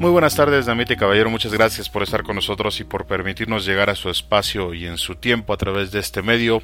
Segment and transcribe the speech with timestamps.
[0.00, 1.28] Muy buenas tardes, Damite Caballero.
[1.28, 4.96] Muchas gracias por estar con nosotros y por permitirnos llegar a su espacio y en
[4.96, 6.62] su tiempo a través de este medio.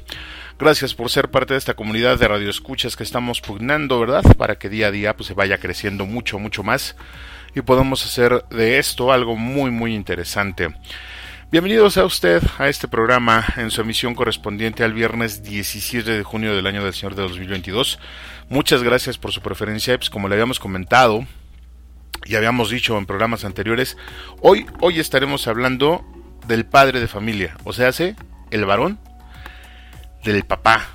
[0.57, 4.23] Gracias por ser parte de esta comunidad de radioescuchas que estamos pugnando, ¿verdad?
[4.37, 6.95] Para que día a día pues, se vaya creciendo mucho, mucho más
[7.53, 10.73] y podamos hacer de esto algo muy, muy interesante.
[11.51, 16.55] Bienvenidos a usted a este programa en su emisión correspondiente al viernes 17 de junio
[16.55, 17.99] del año del Señor de 2022.
[18.49, 19.95] Muchas gracias por su preferencia.
[19.95, 21.23] Pues como le habíamos comentado,
[22.27, 23.97] y habíamos dicho en programas anteriores,
[24.41, 26.05] hoy, hoy estaremos hablando
[26.47, 27.91] del padre de familia, o sea,
[28.51, 28.99] el varón
[30.23, 30.87] del papá,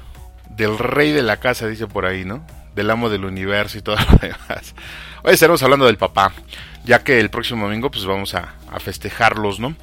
[0.50, 2.46] del rey de la casa, dice por ahí, ¿no?
[2.74, 4.74] Del amo del universo y todo lo demás.
[5.22, 6.32] Hoy estaremos hablando del papá,
[6.84, 9.76] ya que el próximo domingo pues vamos a, festejarlos, ¿no?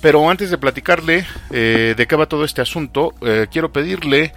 [0.00, 4.34] Pero antes de platicarle eh, de qué va todo este asunto, eh, quiero pedirle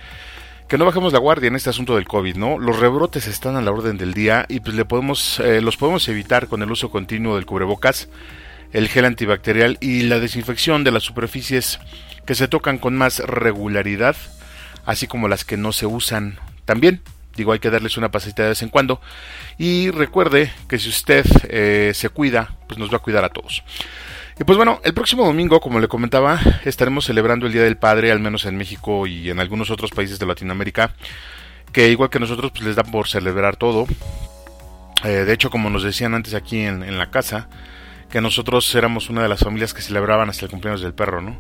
[0.68, 2.60] que no bajemos la guardia en este asunto del COVID, ¿no?
[2.60, 6.08] Los rebrotes están a la orden del día y pues le podemos, eh, los podemos
[6.10, 8.10] evitar con el uso continuo del cubrebocas,
[8.73, 11.80] el gel antibacterial y la desinfección de las superficies
[12.26, 14.18] que se tocan con más regularidad,
[14.86, 17.02] así como las que no se usan también.
[17.38, 19.00] Digo, hay que darles una pasita de vez en cuando.
[19.58, 23.64] Y recuerde que si usted eh, se cuida, pues nos va a cuidar a todos.
[24.40, 28.12] Y pues bueno, el próximo domingo, como le comentaba, estaremos celebrando el Día del Padre,
[28.12, 30.94] al menos en México y en algunos otros países de Latinoamérica,
[31.72, 33.88] que igual que nosotros, pues les dan por celebrar todo.
[35.04, 37.50] Eh, de hecho, como nos decían antes aquí en, la casa,
[38.12, 41.40] que nosotros éramos una de las familias que celebraban hasta el cumpleaños del perro, ¿no?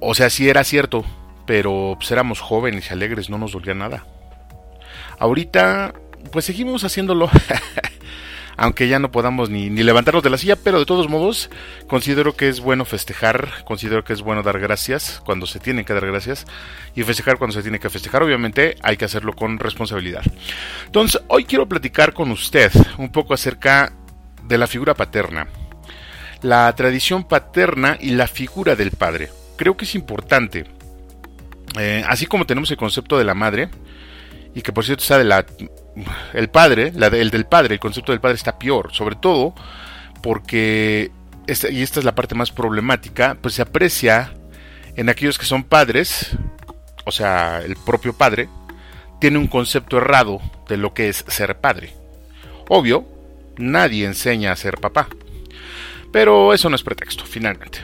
[0.00, 1.04] O sea, sí era cierto,
[1.46, 4.06] pero pues éramos jóvenes y alegres, no nos dolía nada.
[5.18, 5.92] Ahorita,
[6.32, 7.28] pues seguimos haciéndolo.
[8.60, 11.48] aunque ya no podamos ni, ni levantarnos de la silla, pero de todos modos
[11.86, 15.94] considero que es bueno festejar, considero que es bueno dar gracias cuando se tienen que
[15.94, 16.44] dar gracias
[16.94, 18.22] y festejar cuando se tiene que festejar.
[18.22, 20.20] Obviamente hay que hacerlo con responsabilidad.
[20.84, 23.94] Entonces, hoy quiero platicar con usted un poco acerca
[24.44, 25.48] de la figura paterna,
[26.42, 29.30] la tradición paterna y la figura del padre.
[29.56, 30.66] Creo que es importante.
[31.78, 33.70] Eh, así como tenemos el concepto de la madre,
[34.54, 35.46] y que por cierto está de la
[36.32, 39.54] el padre, el del padre, el concepto del padre está peor, sobre todo
[40.22, 41.10] porque,
[41.46, 44.32] y esta es la parte más problemática, pues se aprecia
[44.96, 46.36] en aquellos que son padres,
[47.04, 48.48] o sea, el propio padre,
[49.20, 51.92] tiene un concepto errado de lo que es ser padre.
[52.68, 53.06] Obvio,
[53.56, 55.08] nadie enseña a ser papá,
[56.12, 57.80] pero eso no es pretexto, finalmente.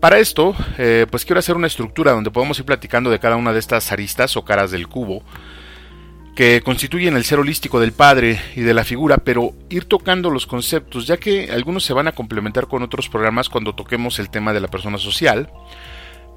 [0.00, 3.52] Para esto, eh, pues quiero hacer una estructura donde podamos ir platicando de cada una
[3.52, 5.22] de estas aristas o caras del cubo
[6.40, 10.46] que constituyen el ser holístico del padre y de la figura, pero ir tocando los
[10.46, 14.54] conceptos, ya que algunos se van a complementar con otros programas cuando toquemos el tema
[14.54, 15.50] de la persona social.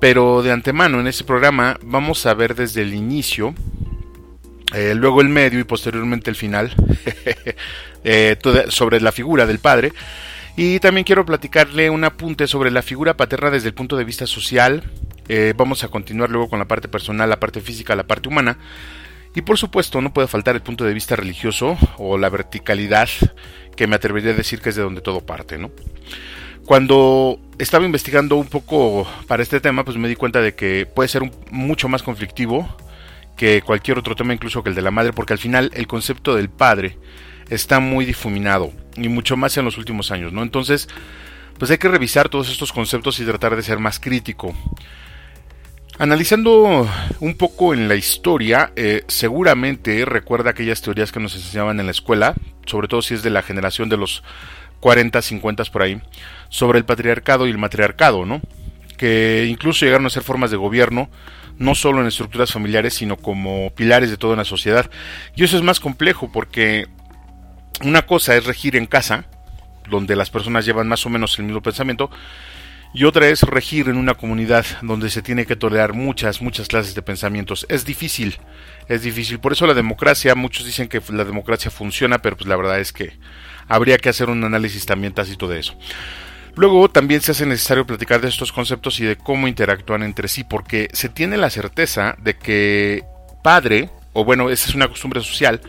[0.02, 3.56] Pero de antemano en este programa vamos a ver desde el inicio,
[4.74, 6.75] eh, luego el medio y posteriormente el final,
[8.03, 8.36] eh,
[8.68, 9.94] sobre la figura del padre.
[10.58, 14.28] Y también quiero platicarle un apunte sobre la figura paterna desde el punto de vista
[14.28, 14.84] social.
[15.30, 18.58] Eh, vamos a continuar luego con la parte personal, la parte física, la parte humana
[19.35, 23.09] y por supuesto no puede faltar el punto de vista religioso o la verticalidad
[23.75, 25.71] que me atrevería a decir que es de donde todo parte, ¿no?
[26.66, 31.09] Cuando estaba investigando un poco para este tema, pues me di cuenta de que puede
[31.09, 32.77] ser mucho más conflictivo
[33.35, 36.35] que cualquier otro tema, incluso que el de la madre, porque al final el concepto
[36.35, 36.97] del padre
[37.50, 40.41] está muy difuminado y mucho más en los últimos años, ¿no?
[40.41, 40.88] Entonces,
[41.57, 44.55] pues hay que revisar todos estos conceptos y tratar de ser más crítico.
[46.00, 46.90] Analizando
[47.20, 51.92] un poco en la historia, eh, seguramente recuerda aquellas teorías que nos enseñaban en la
[51.92, 52.34] escuela,
[52.66, 54.24] sobre todo si es de la generación de los
[54.80, 56.01] 40, 50 por ahí,
[56.50, 58.42] sobre el patriarcado y el matriarcado, ¿no?
[58.98, 61.10] Que incluso llegaron a ser formas de gobierno,
[61.60, 64.89] no solo en estructuras familiares, sino como pilares de toda una sociedad.
[65.36, 66.88] Y eso es más complejo porque
[67.84, 69.25] una cosa es regir en casa,
[69.89, 72.10] donde las personas llevan más o menos el mismo pensamiento,
[72.94, 76.94] y otra es regir en una comunidad donde se tiene que tolerar muchas, muchas clases
[76.94, 77.66] de pensamientos.
[77.69, 78.38] Es difícil,
[78.88, 79.40] es difícil.
[79.40, 82.94] Por eso la democracia, muchos dicen que la democracia funciona, pero pues la verdad es
[82.94, 83.18] que
[83.68, 85.75] habría que hacer un análisis también tácito de eso.
[86.56, 90.44] Luego también se hace necesario platicar de estos conceptos y de cómo interactúan entre sí,
[90.44, 93.04] porque se tiene la certeza de que
[93.42, 95.62] padre, o bueno, esa es una costumbre social,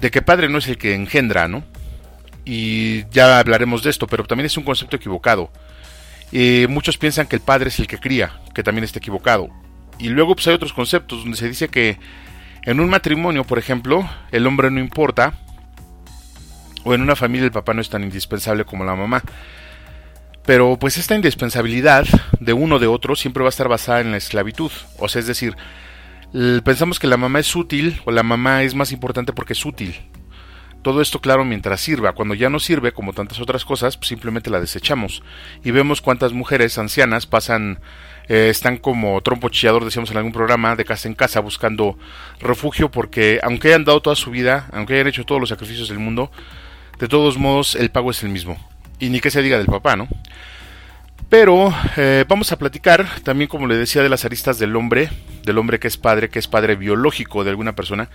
[0.00, 1.62] de que padre no es el que engendra, ¿no?
[2.44, 5.52] Y ya hablaremos de esto, pero también es un concepto equivocado.
[6.32, 9.50] Eh, muchos piensan que el padre es el que cría, que también está equivocado.
[9.98, 11.98] Y luego pues hay otros conceptos donde se dice que
[12.64, 15.34] en un matrimonio, por ejemplo, el hombre no importa,
[16.84, 19.22] o en una familia el papá no es tan indispensable como la mamá.
[20.44, 22.06] Pero pues esta indispensabilidad
[22.40, 24.72] de uno de otro siempre va a estar basada en la esclavitud.
[24.98, 25.54] O sea, es decir,
[26.64, 29.94] pensamos que la mamá es útil o la mamá es más importante porque es útil.
[30.82, 32.12] Todo esto claro mientras sirva.
[32.12, 35.22] Cuando ya no sirve, como tantas otras cosas, pues simplemente la desechamos.
[35.64, 37.78] Y vemos cuántas mujeres ancianas pasan,
[38.28, 41.96] eh, están como trompo chillador, decíamos en algún programa, de casa en casa buscando
[42.40, 46.00] refugio porque aunque hayan dado toda su vida, aunque hayan hecho todos los sacrificios del
[46.00, 46.30] mundo,
[46.98, 48.58] de todos modos el pago es el mismo.
[48.98, 50.08] Y ni que se diga del papá, ¿no?
[51.28, 55.08] Pero eh, vamos a platicar también, como le decía, de las aristas del hombre,
[55.44, 58.10] del hombre que es padre, que es padre biológico de alguna persona.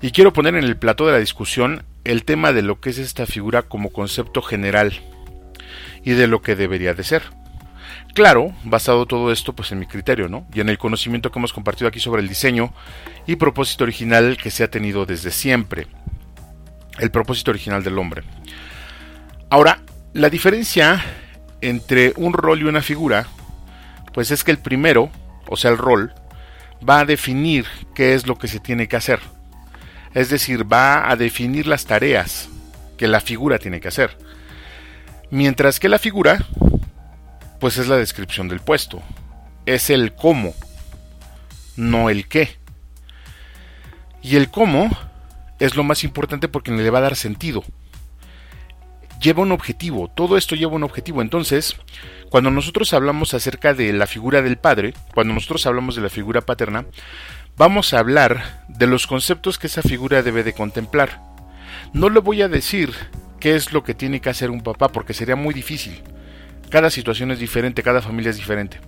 [0.00, 2.98] Y quiero poner en el plato de la discusión el tema de lo que es
[2.98, 4.92] esta figura como concepto general
[6.02, 7.22] y de lo que debería de ser.
[8.14, 10.46] Claro, basado todo esto pues en mi criterio, ¿no?
[10.54, 12.72] Y en el conocimiento que hemos compartido aquí sobre el diseño
[13.26, 15.88] y propósito original que se ha tenido desde siempre.
[16.98, 18.22] El propósito original del hombre.
[19.50, 19.80] Ahora,
[20.12, 21.04] la diferencia
[21.60, 23.26] entre un rol y una figura,
[24.12, 25.10] pues es que el primero,
[25.48, 26.12] o sea el rol,
[26.88, 29.18] va a definir qué es lo que se tiene que hacer.
[30.14, 32.48] Es decir, va a definir las tareas
[32.96, 34.16] que la figura tiene que hacer.
[35.30, 36.46] Mientras que la figura,
[37.58, 39.02] pues es la descripción del puesto.
[39.66, 40.54] Es el cómo,
[41.76, 42.56] no el qué.
[44.22, 44.88] Y el cómo
[45.58, 47.64] es lo más importante porque le va a dar sentido.
[49.20, 51.22] Lleva un objetivo, todo esto lleva un objetivo.
[51.22, 51.76] Entonces,
[52.30, 56.40] cuando nosotros hablamos acerca de la figura del padre, cuando nosotros hablamos de la figura
[56.42, 56.84] paterna,
[57.56, 61.20] vamos a hablar de los conceptos que esa figura debe de contemplar.
[61.92, 62.92] No le voy a decir
[63.40, 66.02] qué es lo que tiene que hacer un papá porque sería muy difícil.
[66.70, 68.80] Cada situación es diferente, cada familia es diferente.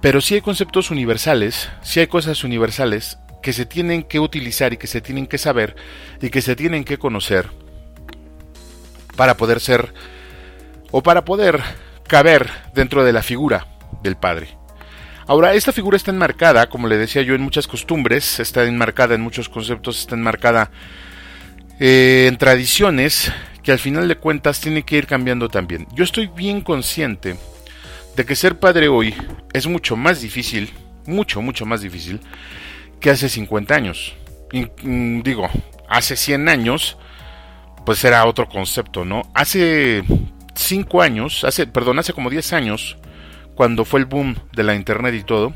[0.00, 4.76] Pero sí hay conceptos universales, sí hay cosas universales que se tienen que utilizar y
[4.76, 5.76] que se tienen que saber
[6.20, 7.50] y que se tienen que conocer
[9.16, 9.92] para poder ser
[10.90, 11.60] o para poder
[12.06, 13.66] caber dentro de la figura
[14.02, 14.56] del padre.
[15.28, 19.22] Ahora, esta figura está enmarcada, como le decía yo, en muchas costumbres, está enmarcada en
[19.22, 20.70] muchos conceptos, está enmarcada
[21.80, 23.32] eh, en tradiciones
[23.64, 25.88] que al final de cuentas tiene que ir cambiando también.
[25.92, 27.36] Yo estoy bien consciente
[28.14, 29.16] de que ser padre hoy
[29.52, 30.70] es mucho más difícil,
[31.06, 32.20] mucho, mucho más difícil
[33.00, 34.14] que hace 50 años.
[34.52, 35.48] Mm, digo,
[35.88, 36.98] hace 100 años,
[37.84, 39.22] pues era otro concepto, ¿no?
[39.34, 40.04] Hace
[40.54, 42.96] 5 años, hace, perdón, hace como 10 años,
[43.56, 45.54] cuando fue el boom de la internet y todo,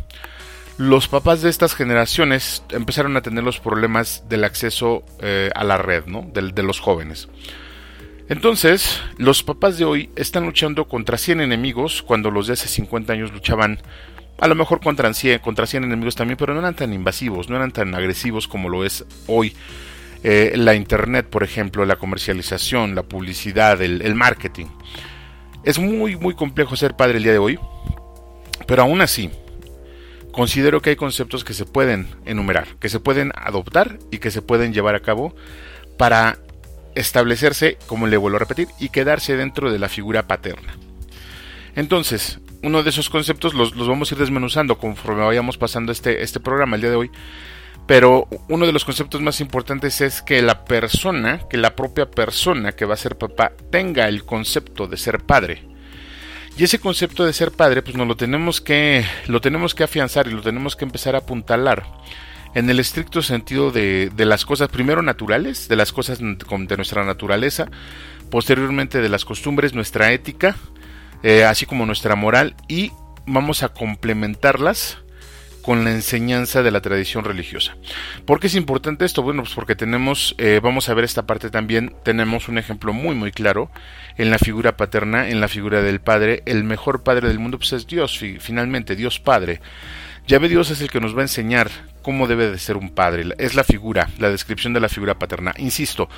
[0.79, 5.77] los papás de estas generaciones empezaron a tener los problemas del acceso eh, a la
[5.77, 6.23] red, ¿no?
[6.33, 7.29] De, los jóvenes.
[8.31, 13.13] Entonces, los papás de hoy están luchando contra 100 enemigos cuando los de hace 50
[13.13, 13.79] años luchaban
[14.39, 17.57] a lo mejor contra 100, contra 100 enemigos también, pero no eran tan invasivos, no
[17.57, 19.55] eran tan agresivos como lo es hoy.
[20.23, 24.67] Eh, la internet, por ejemplo, la comercialización, la publicidad, el marketing.
[25.63, 27.59] Es muy, muy complejo ser padre el día de hoy,
[28.67, 29.31] pero aún así,
[30.33, 34.43] considero que hay conceptos que se pueden enumerar, que se pueden adoptar y que se
[34.43, 35.35] pueden llevar a cabo
[35.97, 36.39] para
[36.95, 40.77] establecerse, como le vuelvo a repetir, y quedarse dentro de la figura paterna.
[41.77, 46.41] Entonces, uno de esos conceptos los, vamos a ir desmenuzando conforme vayamos pasando este, este
[46.41, 47.11] programa el día de hoy.
[47.87, 52.73] Pero uno de los conceptos más importantes es que la persona, que la propia persona
[52.73, 55.67] que va a ser papá, tenga el concepto de ser padre.
[56.57, 60.27] Y ese concepto de ser padre, pues nos lo tenemos que, lo tenemos que afianzar
[60.27, 61.87] y lo tenemos que empezar a apuntalar
[62.55, 67.05] en el estricto sentido de, de, las cosas primero naturales, de las cosas de nuestra
[67.05, 67.71] naturaleza,
[68.31, 70.57] posteriormente de las costumbres, nuestra ética,
[71.23, 72.93] eh, así como nuestra moral, y
[73.27, 74.99] vamos a complementarlas
[75.63, 77.77] con la enseñanza de la tradición religiosa.
[78.25, 79.23] ¿Por qué es importante esto?
[79.23, 83.15] Bueno, pues porque tenemos, eh, vamos a ver esta parte también, tenemos un ejemplo muy
[83.15, 83.71] muy claro
[84.17, 87.73] en la figura paterna, en la figura del Padre, el mejor Padre del mundo pues
[87.73, 89.61] es Dios, finalmente, Dios Padre.
[90.27, 91.71] Ya ve Dios es el que nos va a enseñar
[92.03, 95.55] cómo debe de ser un padre, es la figura, la descripción de la figura paterna.
[95.59, 96.09] Insisto,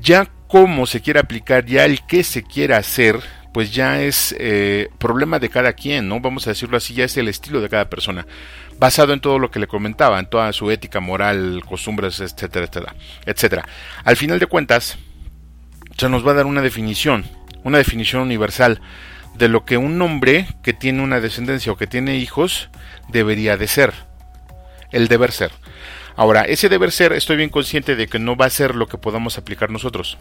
[0.00, 3.20] ya cómo se quiere aplicar, ya el qué se quiera hacer,
[3.52, 6.20] pues ya es eh, problema de cada quien, ¿no?
[6.20, 8.26] Vamos a decirlo así, ya es el estilo de cada persona,
[8.78, 12.94] basado en todo lo que le comentaba, en toda su ética, moral, costumbres, etcétera, etcétera,
[13.26, 13.68] etcétera.
[14.04, 14.98] Al final de cuentas,
[15.96, 17.24] se nos va a dar una definición,
[17.64, 18.80] una definición universal
[19.34, 22.68] de lo que un hombre que tiene una descendencia o que tiene hijos
[23.08, 23.92] debería de ser,
[24.92, 25.50] el deber ser.
[26.16, 28.98] Ahora, ese deber ser, estoy bien consciente de que no va a ser lo que
[28.98, 30.18] podamos aplicar nosotros,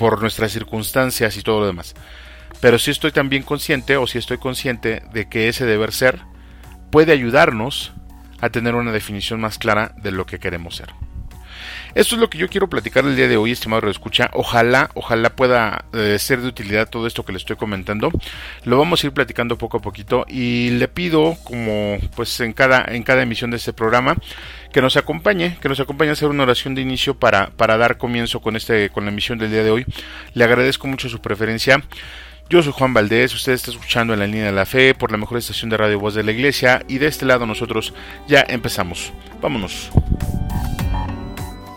[0.00, 1.94] por nuestras circunstancias y todo lo demás.
[2.62, 6.20] Pero sí estoy también consciente, o sí estoy consciente, de que ese deber ser
[6.90, 7.92] puede ayudarnos
[8.40, 10.88] a tener una definición más clara de lo que queremos ser.
[11.94, 14.30] Esto es lo que yo quiero platicar el día de hoy, estimado escucha.
[14.34, 18.10] Ojalá, ojalá pueda eh, ser de utilidad todo esto que le estoy comentando.
[18.64, 22.84] Lo vamos a ir platicando poco a poquito y le pido, como pues en cada,
[22.88, 24.16] en cada emisión de este programa,
[24.72, 27.98] que nos acompañe, que nos acompañe a hacer una oración de inicio para, para dar
[27.98, 29.86] comienzo con este, con la emisión del día de hoy.
[30.34, 31.82] Le agradezco mucho su preferencia.
[32.48, 35.18] Yo soy Juan Valdés, usted está escuchando en la línea de la fe por la
[35.18, 37.94] mejor estación de radio voz de la iglesia y de este lado nosotros
[38.26, 39.12] ya empezamos.
[39.40, 39.90] Vámonos.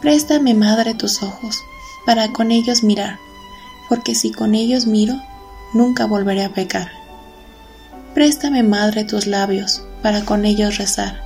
[0.04, 1.64] Préstame, Madre, tus ojos,
[2.06, 3.20] para con ellos mirar,
[3.88, 5.14] porque si con ellos miro,
[5.74, 6.92] nunca volveré a pecar.
[8.14, 11.22] Préstame, Madre, tus labios, para con ellos rezar,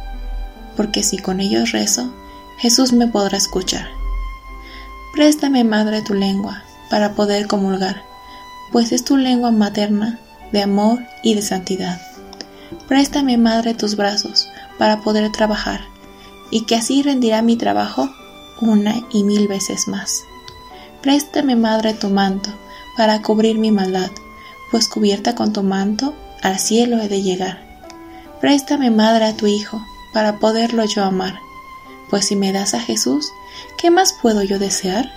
[0.76, 2.14] porque si con ellos rezo,
[2.60, 3.88] Jesús me podrá escuchar.
[5.16, 8.04] Préstame, Madre, tu lengua, para poder comulgar,
[8.72, 10.20] pues es tu lengua materna
[10.52, 12.00] de amor y de santidad.
[12.88, 15.82] Préstame, Madre, tus brazos, para poder trabajar,
[16.52, 18.12] y que así rendirá mi trabajo
[18.62, 20.24] una y mil veces más.
[21.02, 22.50] Préstame, Madre, tu manto,
[22.96, 24.12] para cubrir mi maldad,
[24.72, 27.62] pues cubierta con tu manto, al cielo he de llegar.
[28.42, 29.82] Préstame, Madre, a tu Hijo,
[30.14, 31.40] para poderlo yo amar,
[32.10, 33.32] pues si me das a Jesús,
[33.78, 35.12] ¿qué más puedo yo desear?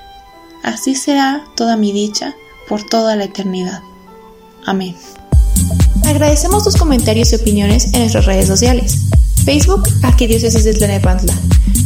[0.62, 2.35] Así será toda mi dicha
[2.68, 3.80] por toda la eternidad.
[4.66, 4.97] Amén.
[6.06, 8.99] Agradecemos tus comentarios y opiniones en nuestras redes sociales.
[9.44, 11.35] Facebook, Arquidiócesis de Tlanepantla.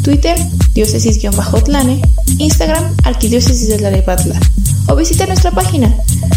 [0.05, 0.37] Twitter,
[0.75, 2.03] diócesis-tlane.
[2.39, 4.39] Instagram, Arquidiócesis de Tlanepantla.
[4.89, 5.95] O visita nuestra página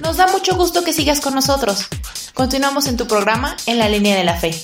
[0.01, 1.87] Nos da mucho gusto que sigas con nosotros.
[2.33, 4.55] Continuamos en tu programa En la línea de la fe.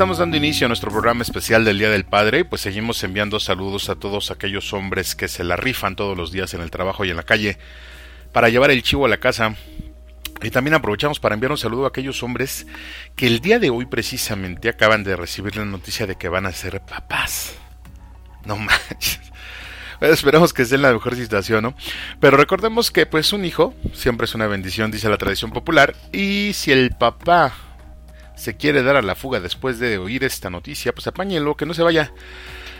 [0.00, 3.90] Estamos dando inicio a nuestro programa especial del Día del Padre, pues seguimos enviando saludos
[3.90, 7.10] a todos aquellos hombres que se la rifan todos los días en el trabajo y
[7.10, 7.58] en la calle
[8.32, 9.56] para llevar el chivo a la casa.
[10.40, 12.66] Y también aprovechamos para enviar un saludo a aquellos hombres
[13.14, 16.52] que el día de hoy precisamente acaban de recibir la noticia de que van a
[16.52, 17.56] ser papás.
[18.46, 19.20] No manches.
[20.00, 21.74] esperamos que esté en la mejor situación, ¿no?
[22.20, 26.52] Pero recordemos que pues un hijo siempre es una bendición, dice la tradición popular, y
[26.54, 27.52] si el papá
[28.40, 31.74] se quiere dar a la fuga después de oír esta noticia, pues apáñelo, que no
[31.74, 32.10] se vaya,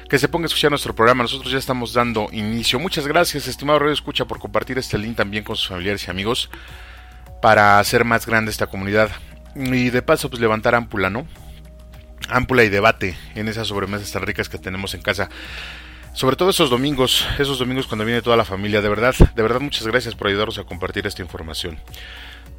[0.08, 1.22] que se ponga a escuchar nuestro programa.
[1.22, 2.78] Nosotros ya estamos dando inicio.
[2.78, 6.48] Muchas gracias, estimado Radio Escucha, por compartir este link también con sus familiares y amigos
[7.42, 9.10] para hacer más grande esta comunidad.
[9.54, 11.26] Y de paso, pues levantar ámpula, ¿no?
[12.30, 15.28] Ámpula y debate en esas sobremesas tan ricas que tenemos en casa.
[16.14, 18.80] Sobre todo esos domingos, esos domingos cuando viene toda la familia.
[18.80, 21.78] De verdad, de verdad, muchas gracias por ayudarnos a compartir esta información.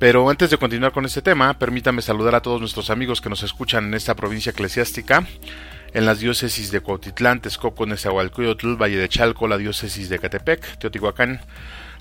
[0.01, 3.43] Pero antes de continuar con este tema, permítame saludar a todos nuestros amigos que nos
[3.43, 5.27] escuchan en esta provincia eclesiástica,
[5.93, 11.41] en las diócesis de Cuautitlán, Texcoco, Nezahualcóyotl, Valle de Chalco, la diócesis de Catepec, Teotihuacán,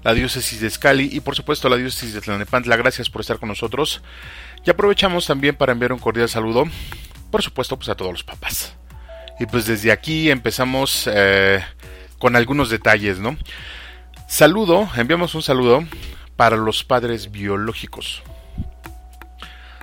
[0.03, 2.75] la diócesis de Escali y por supuesto la diócesis de Tlanepantla.
[2.79, 4.01] Gracias por estar con nosotros.
[4.65, 6.65] Y aprovechamos también para enviar un cordial saludo,
[7.31, 8.77] por supuesto, pues a todos los papás.
[9.39, 11.63] Y pues desde aquí empezamos eh,
[12.19, 13.37] con algunos detalles, ¿no?
[14.27, 15.85] Saludo, enviamos un saludo
[16.41, 18.23] para los padres biológicos.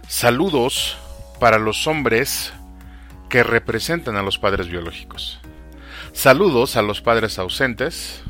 [0.07, 0.97] Saludos
[1.39, 2.51] para los hombres
[3.29, 5.39] que representan a los padres biológicos.
[6.13, 8.23] Saludos a los padres ausentes.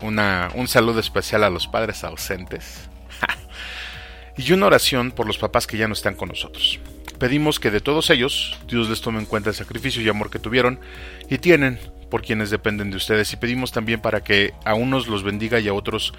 [0.00, 2.88] Una, un saludo especial a los padres ausentes.
[4.38, 6.80] y una oración por los papás que ya no están con nosotros.
[7.18, 10.38] Pedimos que de todos ellos Dios les tome en cuenta el sacrificio y amor que
[10.38, 10.80] tuvieron
[11.28, 11.78] y tienen
[12.10, 15.68] por quienes dependen de ustedes y pedimos también para que a unos los bendiga y
[15.68, 16.12] a otros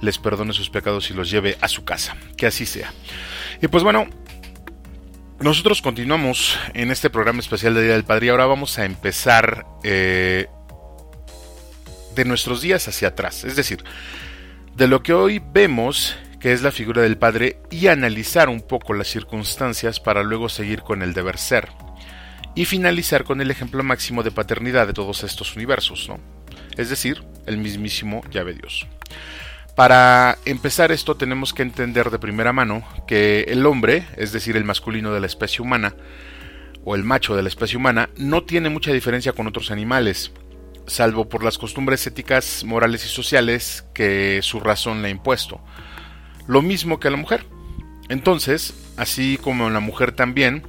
[0.00, 2.16] les perdone sus pecados y los lleve a su casa.
[2.36, 2.92] Que así sea.
[3.62, 4.06] Y pues bueno,
[5.40, 9.66] nosotros continuamos en este programa especial de Día del Padre y ahora vamos a empezar
[9.82, 10.46] eh,
[12.14, 13.44] de nuestros días hacia atrás.
[13.44, 13.84] Es decir,
[14.74, 18.94] de lo que hoy vemos que es la figura del Padre y analizar un poco
[18.94, 21.68] las circunstancias para luego seguir con el deber ser
[22.56, 26.18] y finalizar con el ejemplo máximo de paternidad de todos estos universos, ¿no?
[26.76, 28.86] Es decir, el mismísimo llave Dios.
[29.76, 34.64] Para empezar esto tenemos que entender de primera mano que el hombre, es decir, el
[34.64, 35.94] masculino de la especie humana,
[36.82, 40.32] o el macho de la especie humana, no tiene mucha diferencia con otros animales,
[40.86, 45.60] salvo por las costumbres éticas, morales y sociales que su razón le ha impuesto.
[46.46, 47.44] Lo mismo que a la mujer.
[48.08, 50.62] Entonces, así como la mujer también,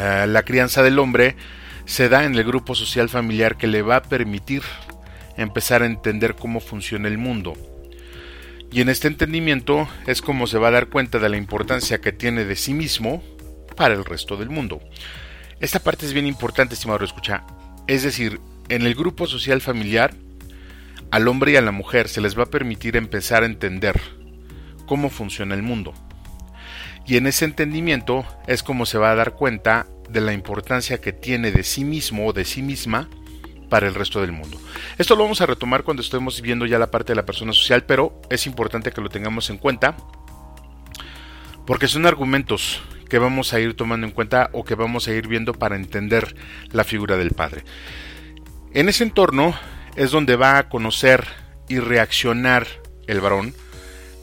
[0.00, 1.36] la crianza del hombre
[1.84, 4.62] se da en el grupo social familiar que le va a permitir
[5.36, 7.54] empezar a entender cómo funciona el mundo.
[8.72, 12.12] Y en este entendimiento es como se va a dar cuenta de la importancia que
[12.12, 13.22] tiene de sí mismo
[13.76, 14.80] para el resto del mundo.
[15.60, 17.44] Esta parte es bien importante, estimado escucha.
[17.86, 20.14] Es decir, en el grupo social familiar,
[21.10, 24.00] al hombre y a la mujer se les va a permitir empezar a entender
[24.86, 25.92] cómo funciona el mundo.
[27.10, 31.12] Y en ese entendimiento es como se va a dar cuenta de la importancia que
[31.12, 33.08] tiene de sí mismo o de sí misma
[33.68, 34.60] para el resto del mundo.
[34.96, 37.82] Esto lo vamos a retomar cuando estemos viendo ya la parte de la persona social,
[37.82, 39.96] pero es importante que lo tengamos en cuenta
[41.66, 45.26] porque son argumentos que vamos a ir tomando en cuenta o que vamos a ir
[45.26, 46.36] viendo para entender
[46.70, 47.64] la figura del padre.
[48.72, 49.58] En ese entorno
[49.96, 51.26] es donde va a conocer
[51.68, 52.68] y reaccionar
[53.08, 53.52] el varón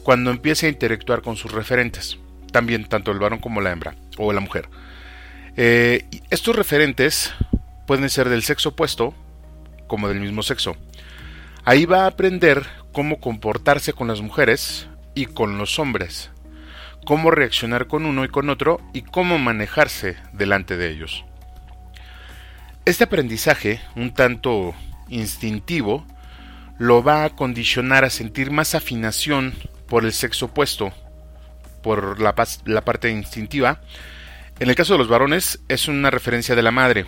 [0.04, 2.18] cuando empiece a interactuar con sus referentes,
[2.58, 4.68] también tanto el varón como la hembra o la mujer.
[5.58, 7.32] Eh, estos referentes
[7.86, 9.14] pueden ser del sexo opuesto
[9.86, 10.76] como del mismo sexo.
[11.66, 16.32] Ahí va a aprender cómo comportarse con las mujeres y con los hombres,
[17.06, 21.26] cómo reaccionar con uno y con otro y cómo manejarse delante de ellos.
[22.86, 24.74] Este aprendizaje, un tanto
[25.10, 26.08] instintivo,
[26.80, 29.54] lo va a condicionar a sentir más afinación
[29.88, 30.92] por el sexo opuesto,
[31.88, 33.80] por la, la parte instintiva.
[34.60, 37.06] En el caso de los varones es una referencia de la madre,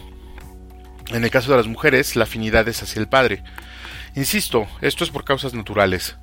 [1.09, 3.43] en el caso de las mujeres, la afinidad es hacia el padre.
[4.15, 6.15] Insisto, esto es por causas naturales.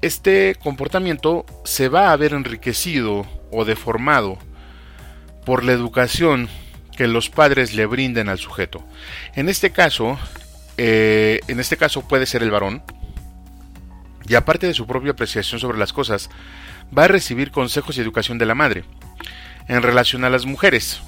[0.00, 4.38] Este comportamiento se va a ver enriquecido o deformado
[5.44, 6.48] por la educación
[6.96, 8.82] que los padres le brinden al sujeto.
[9.34, 10.18] En este caso,
[10.78, 12.82] eh, en este caso puede ser el varón,
[14.28, 16.28] y aparte de su propia apreciación sobre las cosas,
[16.96, 18.84] va a recibir consejos y educación de la madre.
[19.68, 21.02] En relación a las mujeres,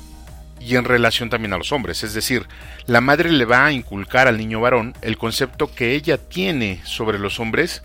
[0.61, 2.05] y en relación también a los hombres.
[2.05, 2.47] Es decir,
[2.87, 7.19] la madre le va a inculcar al niño varón el concepto que ella tiene sobre
[7.19, 7.83] los hombres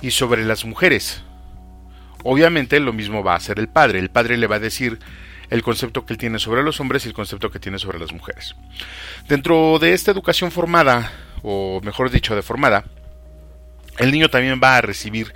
[0.00, 1.22] y sobre las mujeres.
[2.22, 3.98] Obviamente lo mismo va a hacer el padre.
[3.98, 4.98] El padre le va a decir
[5.50, 8.12] el concepto que él tiene sobre los hombres y el concepto que tiene sobre las
[8.12, 8.54] mujeres.
[9.28, 12.84] Dentro de esta educación formada, o mejor dicho, deformada,
[13.98, 15.34] el niño también va a recibir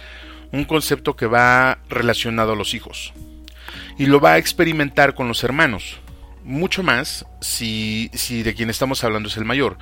[0.53, 3.13] un concepto que va relacionado a los hijos.
[3.99, 6.01] Y lo va a experimentar con los hermanos
[6.45, 9.77] mucho más si, si de quien estamos hablando es el mayor.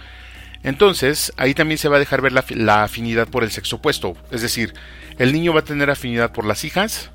[0.62, 4.16] Entonces, ahí también se va a dejar ver la, afinidad por el sexo opuesto.
[4.32, 4.74] Es decir,
[5.18, 7.10] el niño va a tener afinidad por las hijas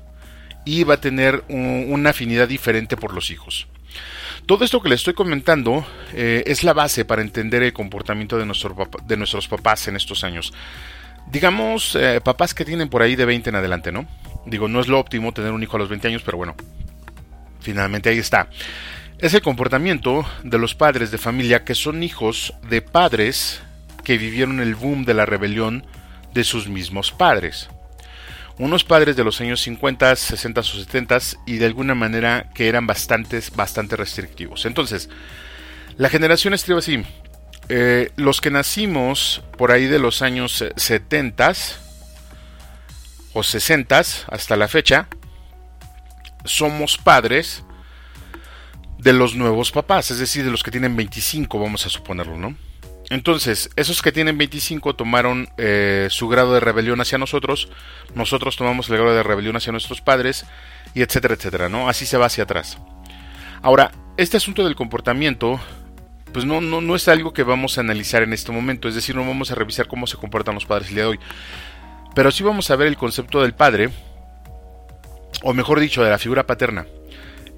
[0.64, 3.66] y va a tener una afinidad diferente por los hijos.
[4.46, 8.46] Todo esto que le estoy comentando eh, es la base para entender el comportamiento de,
[8.46, 8.74] nuestro,
[9.06, 10.52] de nuestros papás en estos años.
[11.30, 14.06] Digamos, eh, papás que tienen por ahí de 20 en adelante, ¿no?
[14.46, 16.54] Digo, no es lo óptimo tener un hijo a los 20 años, pero bueno,
[17.60, 18.48] finalmente ahí está
[19.22, 23.62] es el comportamiento de los padres de familia que son hijos de padres
[24.02, 25.86] que vivieron el boom de la rebelión
[26.34, 27.68] de sus mismos padres.
[28.58, 32.88] Unos padres de los años 50, 60 o 70 y de alguna manera que eran
[32.88, 34.66] bastantes, bastante restrictivos.
[34.66, 35.08] Entonces,
[35.96, 37.04] la generación estriba así.
[37.68, 41.52] Eh, los que nacimos por ahí de los años 70
[43.32, 45.08] o 60 hasta la fecha,
[46.44, 47.64] somos padres
[48.98, 52.56] de los nuevos papás, es decir, de los que tienen 25, vamos a suponerlo, ¿no?
[53.10, 57.68] Entonces, esos que tienen 25 tomaron eh, su grado de rebelión hacia nosotros,
[58.14, 60.46] nosotros tomamos el grado de rebelión hacia nuestros padres,
[60.94, 61.88] y etcétera, etcétera, ¿no?
[61.88, 62.78] Así se va hacia atrás.
[63.60, 65.60] Ahora, este asunto del comportamiento,
[66.32, 69.14] pues no, no, no es algo que vamos a analizar en este momento, es decir,
[69.14, 71.20] no vamos a revisar cómo se comportan los padres el día de hoy,
[72.14, 73.90] pero sí vamos a ver el concepto del padre,
[75.42, 76.86] o mejor dicho, de la figura paterna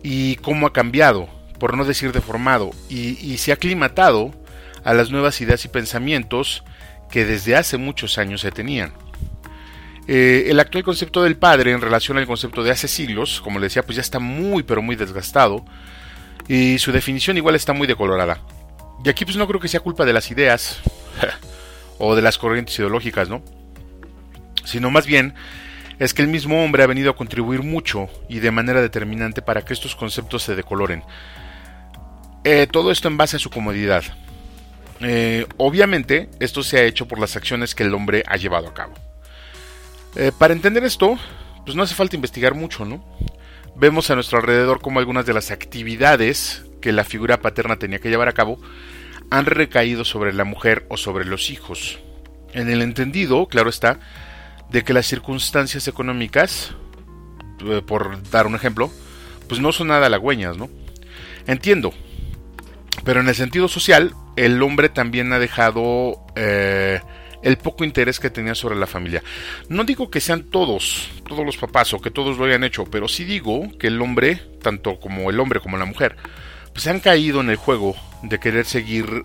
[0.03, 4.33] y cómo ha cambiado, por no decir deformado, y, se ha aclimatado
[4.85, 6.63] a las nuevas ideas y pensamientos
[7.11, 8.93] que desde hace muchos años se tenían.
[10.07, 13.67] Eh, el actual concepto del padre en relación al concepto de hace siglos, como le
[13.67, 15.65] decía, pues ya está muy pero muy desgastado
[16.47, 18.41] y su definición igual está muy decolorada.
[19.05, 20.81] Y aquí pues no creo que sea culpa de las ideas
[21.99, 23.43] o de las corrientes ideológicas, ¿no?
[24.65, 25.35] Sino más bien
[25.99, 29.63] es que el mismo hombre ha venido a contribuir mucho y de manera determinante para
[29.63, 31.03] que estos conceptos se decoloren.
[32.45, 34.05] Eh, todo esto en base a su comodidad.
[35.01, 38.75] Eh, obviamente, esto se ha hecho por las acciones que el hombre ha llevado a
[38.75, 38.95] cabo.
[40.17, 41.19] Eh, para entender esto,
[41.65, 43.05] pues no hace falta investigar mucho, ¿no?
[43.77, 48.11] Vemos a nuestro alrededor como algunas de las actividades que la figura paterna tenía que
[48.11, 48.59] llevar a cabo
[49.31, 51.99] han recaído sobre la mujer o sobre los hijos.
[52.53, 54.01] En el entendido, claro está,
[54.69, 56.75] de que las circunstancias económicas,
[57.67, 58.93] eh, por dar un ejemplo,
[59.49, 60.69] pues no son nada halagüeñas, ¿no?
[61.47, 61.95] Entiendo,
[63.03, 67.01] pero en el sentido social, el hombre también ha dejado eh,
[67.43, 69.23] el poco interés que tenía sobre la familia.
[69.71, 73.09] No digo que sean todos, todos los papás o que todos lo hayan hecho, pero
[73.09, 76.17] sí digo que el hombre, tanto como el hombre como la mujer,
[76.75, 79.25] pues han caído en el juego de querer seguir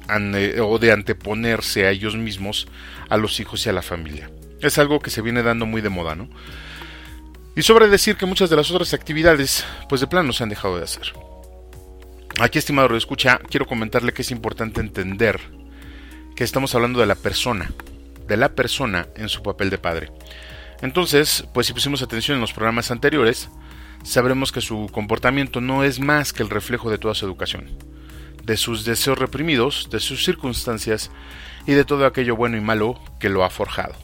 [0.61, 2.67] o de anteponerse a ellos mismos,
[3.09, 4.29] a los hijos y a la familia.
[4.61, 6.29] Es algo que se viene dando muy de moda, ¿no?
[7.55, 10.77] Y sobre decir que muchas de las otras actividades, pues de plano se han dejado
[10.77, 11.11] de hacer.
[12.39, 15.39] Aquí, estimado escucha, quiero comentarle que es importante entender
[16.35, 17.71] que estamos hablando de la persona,
[18.27, 20.11] de la persona en su papel de padre.
[20.81, 23.49] Entonces, pues si pusimos atención en los programas anteriores,
[24.03, 27.69] sabremos que su comportamiento no es más que el reflejo de toda su educación,
[28.43, 31.11] de sus deseos reprimidos, de sus circunstancias
[31.65, 33.95] y de todo aquello bueno y malo que lo ha forjado.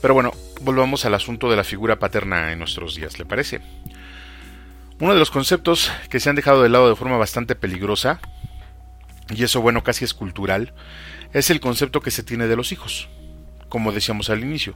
[0.00, 3.60] Pero bueno, volvamos al asunto de la figura paterna en nuestros días, ¿le parece?
[4.98, 8.20] Uno de los conceptos que se han dejado de lado de forma bastante peligrosa,
[9.30, 10.74] y eso bueno casi es cultural,
[11.32, 13.08] es el concepto que se tiene de los hijos
[13.72, 14.74] como decíamos al inicio.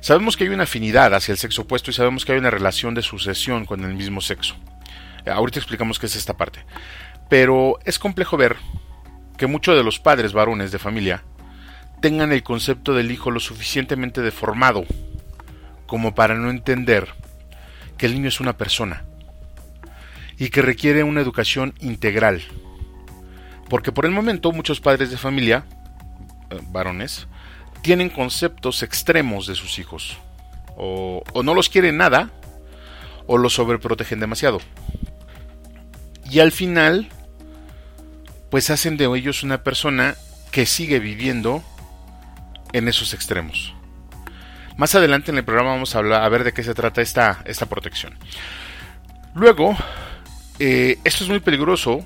[0.00, 2.94] Sabemos que hay una afinidad hacia el sexo opuesto y sabemos que hay una relación
[2.94, 4.56] de sucesión con el mismo sexo.
[5.26, 6.64] Eh, ahorita explicamos qué es esta parte.
[7.28, 8.56] Pero es complejo ver
[9.36, 11.24] que muchos de los padres varones de familia
[12.00, 14.86] tengan el concepto del hijo lo suficientemente deformado
[15.86, 17.06] como para no entender
[17.98, 19.04] que el niño es una persona
[20.38, 22.40] y que requiere una educación integral.
[23.68, 25.66] Porque por el momento muchos padres de familia,
[26.48, 27.28] eh, varones,
[27.82, 30.18] tienen conceptos extremos de sus hijos.
[30.76, 32.30] O, no los quieren nada,
[33.26, 34.60] o los sobreprotegen demasiado.
[36.30, 37.08] Y al final,
[38.50, 40.16] pues hacen de ellos una persona
[40.52, 41.62] que sigue viviendo
[42.72, 43.74] en esos extremos.
[44.76, 47.42] Más adelante en el programa vamos a, hablar, a ver de qué se trata esta,
[47.44, 48.16] esta protección.
[49.34, 49.76] Luego,
[50.60, 52.04] eh, esto es muy peligroso,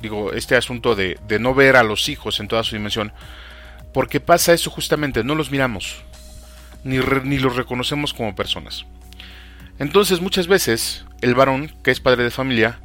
[0.00, 3.12] digo, este asunto de, de no ver a los hijos en toda su dimensión,
[3.92, 6.02] porque pasa eso justamente, no los miramos,
[6.84, 8.86] ni, ni los reconocemos como personas.
[9.78, 12.80] Entonces muchas veces el varón, que es padre de familia,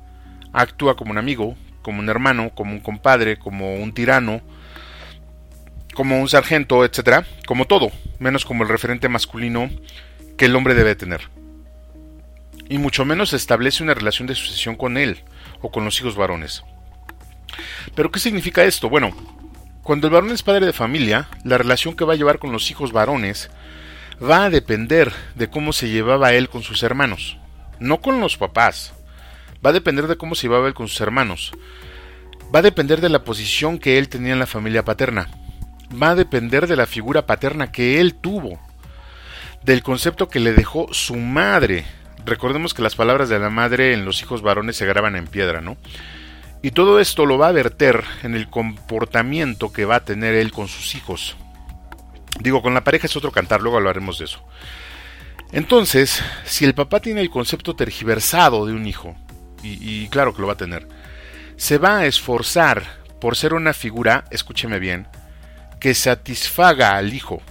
[0.54, 4.42] actúa como un amigo, como un hermano, como un compadre, como un tirano,
[5.94, 9.70] como un sargento, etcétera, como todo, menos como el referente masculino
[10.38, 11.30] que el hombre debe tener.
[12.70, 15.20] Y mucho menos establece una relación de sucesión con él
[15.62, 16.64] o con los hijos varones.
[17.96, 18.90] Pero ¿qué significa esto?
[18.90, 19.14] Bueno,
[19.84, 22.72] cuando el varón es padre de familia, la relación que va a llevar con los
[22.72, 23.52] hijos varones
[24.24, 27.38] va a depender de cómo se llevaba él con sus hermanos,
[27.80, 28.94] no con los papás.
[29.64, 31.52] Va a depender de cómo se llevaba él con sus hermanos.
[32.54, 35.30] Va a depender de la posición que él tenía en la familia paterna.
[36.02, 38.60] Va a depender de la figura paterna que él tuvo.
[39.64, 41.84] Del concepto que le dejó su madre.
[42.26, 45.60] Recordemos que las palabras de la madre en los hijos varones se graban en piedra,
[45.60, 45.76] ¿no?
[46.64, 50.54] Y todo esto lo va a verter en el comportamiento que va a tener él
[50.54, 51.36] con sus hijos.
[52.40, 54.40] Digo, con la pareja es otro cantar, luego hablaremos de eso.
[55.52, 59.14] Entonces, si el papá tiene el concepto tergiversado de un hijo,
[59.62, 60.88] y, claro que lo va a tener,
[61.58, 62.84] se va a esforzar
[63.20, 65.08] por ser una figura, escúcheme bien,
[65.82, 67.42] que satisfaga al hijo,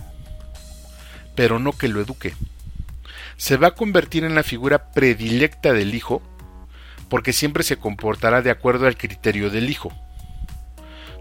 [1.35, 2.35] pero no que lo eduque.
[3.37, 6.22] Se va a convertir en la figura predilecta del hijo
[7.12, 9.92] porque siempre se comportará de acuerdo al criterio del hijo.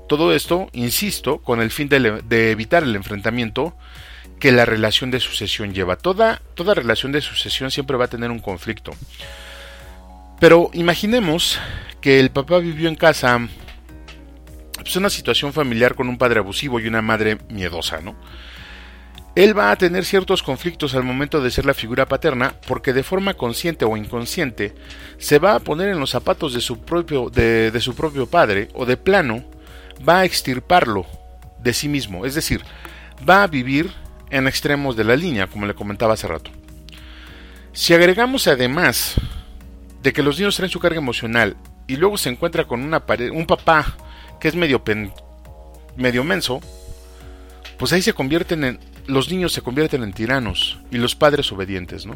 [0.08, 3.75] Todo esto, insisto, con el fin de, evitar el enfrentamiento
[4.39, 5.97] que la relación de sucesión lleva.
[5.97, 8.93] Toda, toda relación de sucesión siempre va a tener un conflicto.
[10.39, 11.60] Pero imaginemos
[11.99, 13.45] que el papá vivió en casa
[14.75, 18.15] pues, una situación familiar con un padre abusivo y una madre miedosa, ¿no?
[19.41, 23.01] Él va a tener ciertos conflictos al momento de ser la figura paterna porque de
[23.01, 24.75] forma consciente o inconsciente
[25.17, 28.86] se va a poner en los zapatos de su propio, de, su propio padre o
[28.86, 29.43] de plano
[30.08, 31.08] va a extirparlo
[31.58, 32.62] de sí mismo, es decir,
[33.27, 33.89] va a vivir
[34.30, 36.51] en extremos de la línea, como le comentaba hace rato.
[37.73, 39.15] Si agregamos además
[40.04, 43.47] de que los niños traen su carga emocional y luego se encuentra con una un
[43.47, 43.97] papá
[44.39, 44.84] que es medio,
[45.95, 46.62] medio menso,
[47.80, 52.05] pues ahí se convierten en los niños se convierten en tiranos y los padres obedientes,
[52.05, 52.15] ¿no?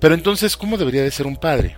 [0.00, 1.76] Pero entonces, ¿cómo debería de ser un padre?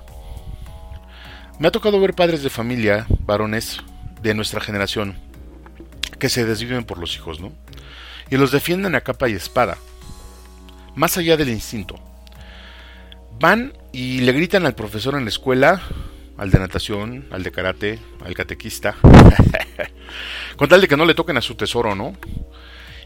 [1.58, 3.80] Me ha tocado ver padres de familia, varones
[4.22, 5.16] de nuestra generación,
[6.18, 7.52] que se desviven por los hijos, ¿no?
[8.30, 9.76] Y los defienden a capa y espada,
[10.94, 11.96] más allá del instinto.
[13.38, 15.82] Van y le gritan al profesor en la escuela,
[16.36, 18.96] al de natación, al de karate, al catequista,
[20.56, 22.14] con tal de que no le toquen a su tesoro, ¿no?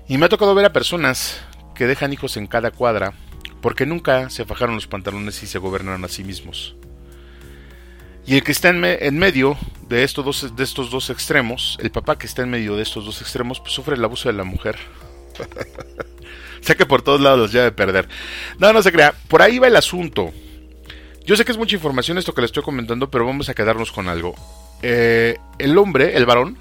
[0.09, 1.40] Y me ha tocado ver a personas
[1.75, 3.14] que dejan hijos en cada cuadra
[3.61, 6.77] porque nunca se fajaron los pantalones y se gobernaron a sí mismos.
[8.27, 9.57] Y el que está en, medio
[9.88, 13.05] de estos, dos, de estos dos extremos, el papá que está en medio de estos
[13.05, 14.77] dos extremos, pues sufre el abuso de la mujer.
[16.64, 18.09] sea que por todos lados los de perder.
[18.59, 19.14] No, no se crea.
[19.29, 20.33] Por ahí va el asunto.
[21.25, 23.93] Yo sé que es mucha información esto que le estoy comentando, pero vamos a quedarnos
[23.93, 24.35] con algo.
[24.83, 26.59] Eh, el hombre, el varón,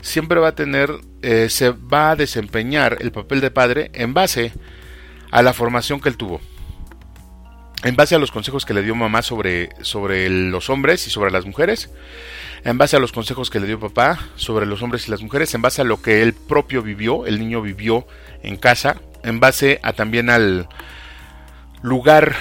[0.00, 0.90] siempre va a tener,
[1.22, 4.52] eh, se va a desempeñar el papel de padre en base
[5.30, 6.40] a la formación que él tuvo
[7.82, 11.30] en base a los consejos que le dio mamá sobre, sobre los hombres y sobre
[11.30, 11.90] las mujeres,
[12.64, 15.54] en base a los consejos que le dio papá sobre los hombres y las mujeres,
[15.54, 18.06] en base a lo que él propio vivió, el niño vivió
[18.42, 20.68] en casa, en base a también al
[21.82, 22.36] lugar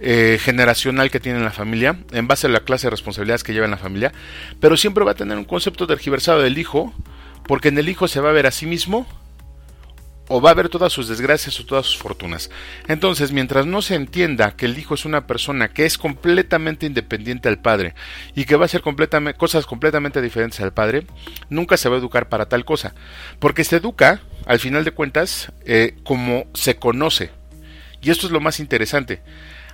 [0.00, 3.52] eh, generacional que tiene en la familia, en base a la clase de responsabilidades que
[3.52, 4.12] lleva en la familia,
[4.60, 6.94] pero siempre va a tener un concepto tergiversado del hijo,
[7.46, 9.06] porque en el hijo se va a ver a sí mismo
[10.32, 12.50] o va a ver todas sus desgracias o todas sus fortunas.
[12.86, 17.48] Entonces, mientras no se entienda que el hijo es una persona que es completamente independiente
[17.48, 17.94] al padre
[18.36, 21.04] y que va a hacer completamente, cosas completamente diferentes al padre,
[21.48, 22.94] nunca se va a educar para tal cosa.
[23.40, 27.32] Porque se educa, al final de cuentas, eh, como se conoce.
[28.00, 29.22] Y esto es lo más interesante.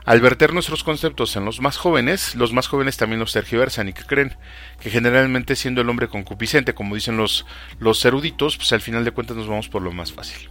[0.07, 3.93] Al verter nuestros conceptos en los más jóvenes, los más jóvenes también los tergiversan y
[3.93, 4.37] que creen
[4.79, 7.45] que generalmente siendo el hombre concupiscente, como dicen los,
[7.81, 10.49] los eruditos, pues al final de cuentas nos vamos por lo más fácil.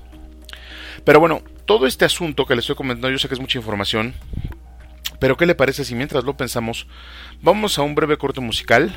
[1.06, 4.14] Pero bueno, todo este asunto que le estoy comentando, yo sé que es mucha información,
[5.22, 6.88] pero ¿qué le parece si mientras lo pensamos,
[7.42, 8.94] vamos a un breve corte musical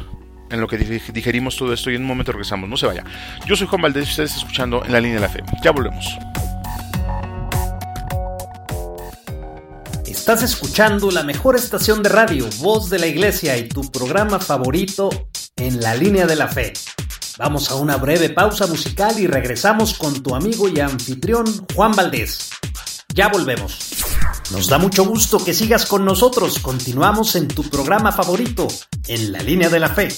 [0.50, 3.04] en lo que digerimos todo esto y en un momento regresamos, no se vaya.
[3.46, 5.44] Yo soy Juan Valdés y ustedes escuchando en la línea de la fe.
[5.62, 6.18] Ya volvemos.
[10.28, 15.08] Estás escuchando la mejor estación de radio, Voz de la Iglesia y tu programa favorito
[15.56, 16.74] en la línea de la fe.
[17.38, 22.50] Vamos a una breve pausa musical y regresamos con tu amigo y anfitrión Juan Valdés.
[23.14, 23.78] Ya volvemos.
[24.50, 26.58] Nos da mucho gusto que sigas con nosotros.
[26.58, 28.68] Continuamos en tu programa favorito,
[29.06, 30.08] en la línea de la fe.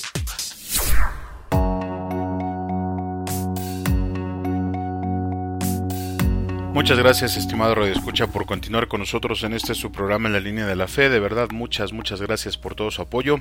[6.72, 10.40] Muchas gracias, estimado Radio Escucha, por continuar con nosotros en este su programa en la
[10.40, 11.09] línea de la fe.
[11.09, 13.40] De verdad, muchas, muchas gracias por todo su apoyo.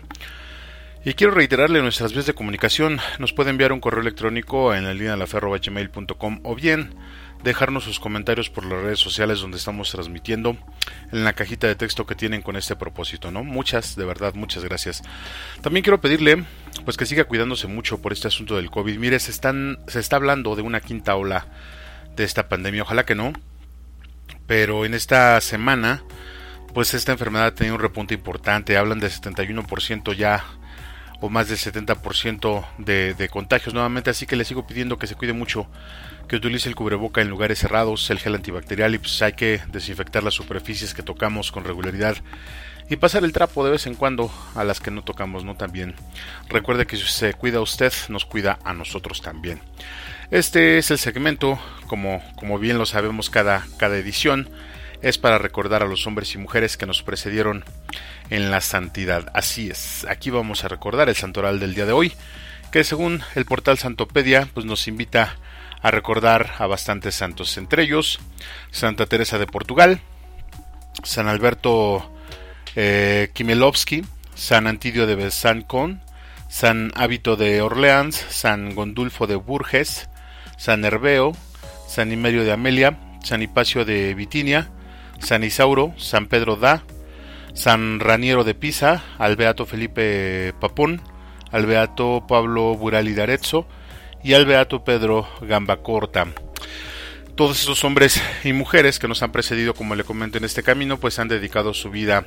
[1.06, 3.00] Y quiero reiterarle nuestras vías de comunicación.
[3.20, 5.38] Nos puede enviar un correo electrónico en la línea de la fe
[6.44, 6.96] o bien
[7.44, 10.58] dejarnos sus comentarios por las redes sociales donde estamos transmitiendo
[11.12, 13.44] en la cajita de texto que tienen con este propósito, ¿no?
[13.44, 15.04] Muchas, de verdad, muchas gracias.
[15.62, 16.44] También quiero pedirle
[16.84, 18.98] pues que siga cuidándose mucho por este asunto del COVID.
[18.98, 21.46] Mire, se están se está hablando de una quinta ola
[22.20, 22.84] de esta pandemia.
[22.84, 23.34] Ojalá que no.
[24.46, 26.04] Pero en esta semana,
[26.74, 28.78] pues esta enfermedad ha tenido un repunte importante.
[28.78, 30.44] Hablan de 71% ya
[31.22, 34.10] o más del 70% de, de contagios nuevamente.
[34.10, 35.68] Así que le sigo pidiendo que se cuide mucho,
[36.28, 40.24] que utilice el cubreboca en lugares cerrados, el gel antibacterial y pues hay que desinfectar
[40.24, 42.18] las superficies que tocamos con regularidad
[42.90, 45.56] y pasar el trapo de vez en cuando a las que no tocamos, ¿no?
[45.56, 45.96] También.
[46.50, 49.62] Recuerde que si se cuida usted, nos cuida a nosotros también.
[50.32, 54.50] Este es el segmento, como, como bien lo sabemos cada, cada edición,
[55.02, 57.64] es para recordar a los hombres y mujeres que nos precedieron
[58.30, 59.32] en la santidad.
[59.34, 62.14] Así es, aquí vamos a recordar el santoral del día de hoy,
[62.72, 65.38] que según el portal Santopedia, pues nos invita
[65.82, 68.20] a recordar a bastantes santos, entre ellos
[68.72, 70.02] Santa Teresa de Portugal,
[71.04, 72.12] San Alberto
[72.76, 73.30] eh,
[74.36, 76.02] San Antidio de Besancon,
[76.50, 80.10] San Hábito de Orleans, San Gondulfo de Burges,
[80.58, 81.34] San Herbeo,
[81.88, 84.70] San Imerio de Amelia, San Hipacio de Bitinia,
[85.20, 86.84] San Isauro, San Pedro da,
[87.54, 91.02] San Raniero de Pisa, al Beato Felipe Papón,
[91.52, 93.68] al Beato Pablo Burali de Arezzo
[94.24, 96.28] y al Beato Pedro Gambacorta.
[97.36, 101.00] Todos esos hombres y mujeres que nos han precedido, como le comento en este camino,
[101.00, 102.26] pues han dedicado su vida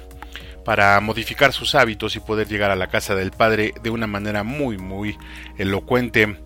[0.64, 4.42] para modificar sus hábitos y poder llegar a la casa del Padre de una manera
[4.42, 5.18] muy, muy
[5.58, 6.36] elocuente.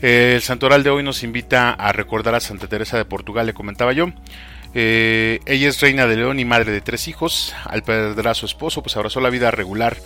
[0.00, 3.92] El santoral de hoy nos invita a recordar a Santa Teresa de Portugal, le comentaba
[3.92, 4.12] yo.
[4.74, 7.54] Eh, ella es reina de León y madre de tres hijos.
[7.64, 9.96] Al perder a su esposo, pues abrazó la vida regular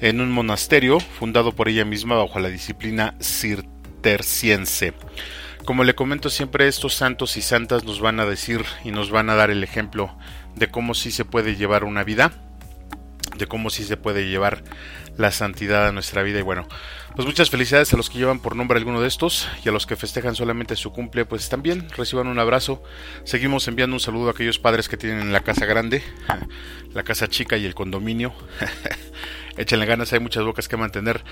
[0.00, 4.92] en un monasterio fundado por ella misma bajo la disciplina cisterciense.
[5.64, 9.30] Como le comento siempre, estos santos y santas nos van a decir y nos van
[9.30, 10.16] a dar el ejemplo
[10.56, 12.32] de cómo sí se puede llevar una vida
[13.42, 14.62] de cómo sí se puede llevar
[15.16, 16.38] la santidad a nuestra vida.
[16.38, 16.68] Y bueno,
[17.16, 19.84] pues muchas felicidades a los que llevan por nombre alguno de estos y a los
[19.84, 22.84] que festejan solamente su cumple, pues también reciban un abrazo.
[23.24, 26.04] Seguimos enviando un saludo a aquellos padres que tienen la casa grande,
[26.94, 28.32] la casa chica y el condominio.
[29.56, 31.24] Échenle ganas, hay muchas bocas que mantener.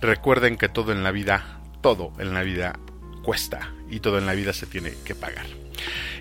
[0.00, 2.80] Recuerden que todo en la vida, todo en la vida
[3.22, 5.61] cuesta y todo en la vida se tiene que pagar.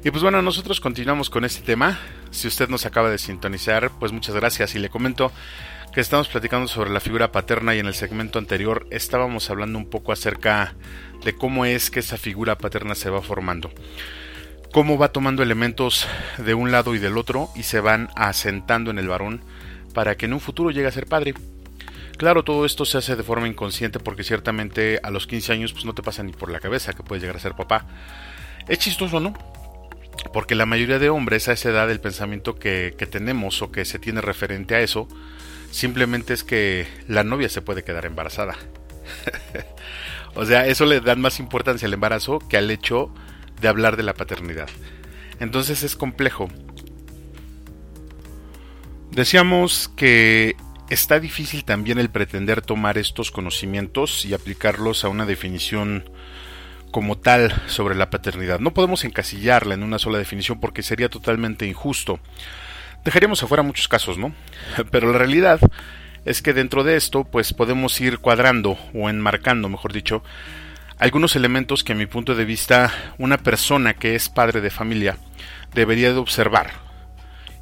[0.03, 1.99] Y pues bueno, nosotros continuamos con este tema.
[2.31, 5.31] Si usted nos acaba de sintonizar, pues muchas gracias y le comento
[5.93, 9.89] que estamos platicando sobre la figura paterna y en el segmento anterior estábamos hablando un
[9.89, 10.73] poco acerca
[11.23, 13.71] de cómo es que esa figura paterna se va formando.
[14.71, 18.99] Cómo va tomando elementos de un lado y del otro y se van asentando en
[18.99, 19.43] el varón
[19.93, 21.33] para que en un futuro llegue a ser padre.
[22.17, 25.85] Claro, todo esto se hace de forma inconsciente porque ciertamente a los 15 años pues
[25.85, 27.85] no te pasa ni por la cabeza que puedes llegar a ser papá.
[28.67, 29.33] Es chistoso, ¿no?
[30.33, 33.85] Porque la mayoría de hombres a esa edad el pensamiento que, que tenemos o que
[33.85, 35.07] se tiene referente a eso
[35.71, 38.55] simplemente es que la novia se puede quedar embarazada.
[40.35, 43.11] o sea, eso le dan más importancia al embarazo que al hecho
[43.59, 44.69] de hablar de la paternidad.
[45.39, 46.49] Entonces es complejo.
[49.11, 50.55] Decíamos que
[50.89, 56.09] está difícil también el pretender tomar estos conocimientos y aplicarlos a una definición
[56.91, 58.59] como tal sobre la paternidad.
[58.59, 62.19] No podemos encasillarla en una sola definición porque sería totalmente injusto.
[63.03, 64.33] Dejaríamos afuera muchos casos, ¿no?
[64.91, 65.59] Pero la realidad
[66.25, 70.23] es que dentro de esto pues podemos ir cuadrando o enmarcando, mejor dicho,
[70.99, 75.17] algunos elementos que a mi punto de vista una persona que es padre de familia
[75.73, 76.71] debería de observar.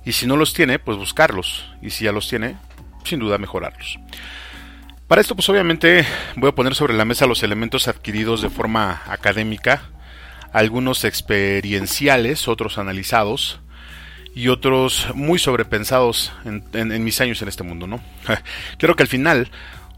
[0.03, 1.71] Y si no los tiene, pues buscarlos.
[1.81, 2.57] Y si ya los tiene,
[3.03, 3.99] sin duda mejorarlos.
[5.09, 9.01] Para esto, pues obviamente voy a poner sobre la mesa los elementos adquiridos de forma
[9.07, 9.81] académica,
[10.53, 13.59] algunos experienciales, otros analizados,
[14.35, 17.99] y otros muy sobrepensados en, mis años en este mundo, ¿no?
[18.77, 19.49] Creo que al final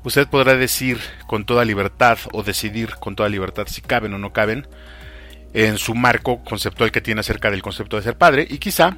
[0.05, 4.31] usted podrá decir con toda libertad o decidir con toda libertad si caben o no
[4.31, 4.65] caben
[5.53, 8.95] en su marco conceptual que tiene acerca del concepto de ser padre y quizá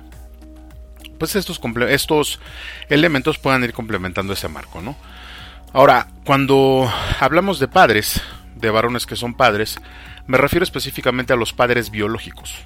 [1.18, 2.40] pues estos, estos
[2.88, 4.96] elementos puedan ir complementando ese marco, ¿no?
[5.74, 8.22] Ahora, cuando hablamos de padres,
[8.56, 9.78] de varones que son padres,
[10.28, 12.64] me refiero específicamente a los padres biológicos,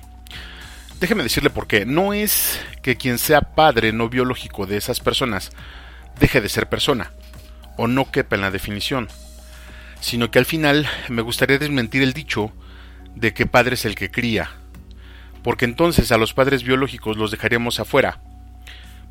[0.99, 1.85] Déjeme decirle por qué.
[1.85, 5.51] No es que quien sea padre no biológico de esas personas
[6.19, 7.11] deje de ser persona,
[7.77, 9.07] o no quepa en la definición,
[9.99, 12.51] sino que al final me gustaría desmentir el dicho
[13.15, 14.49] de que padre es el que cría,
[15.43, 18.19] porque entonces a los padres biológicos los dejaríamos afuera,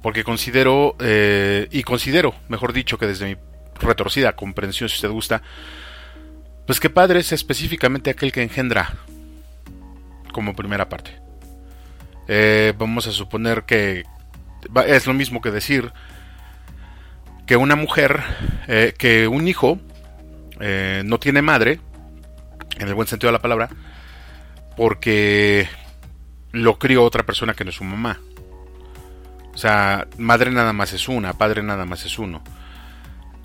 [0.02, 3.36] porque considero, eh, y considero, mejor dicho, que desde mi
[3.80, 5.42] retorcida comprensión, si usted gusta,
[6.66, 8.94] pues que padre es específicamente aquel que engendra,
[10.32, 11.12] como primera parte.
[12.28, 14.04] Eh, vamos a suponer que
[14.86, 15.92] es lo mismo que decir
[17.46, 18.22] que una mujer,
[18.66, 19.78] eh, que un hijo
[20.60, 21.80] eh, no tiene madre,
[22.78, 23.68] en el buen sentido de la palabra,
[24.76, 25.68] porque
[26.52, 28.18] lo crió otra persona que no es su mamá.
[29.54, 32.42] O sea, madre nada más es una, padre nada más es uno.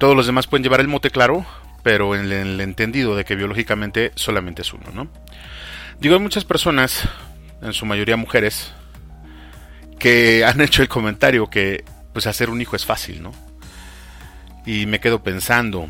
[0.01, 1.45] Todos los demás pueden llevar el mote claro,
[1.83, 5.07] pero en el entendido de que biológicamente solamente es uno, ¿no?
[5.99, 7.07] Digo, hay muchas personas
[7.61, 8.73] en su mayoría mujeres,
[9.99, 11.83] que han hecho el comentario que
[12.13, 13.31] pues hacer un hijo es fácil, ¿no?
[14.65, 15.87] Y me quedo pensando,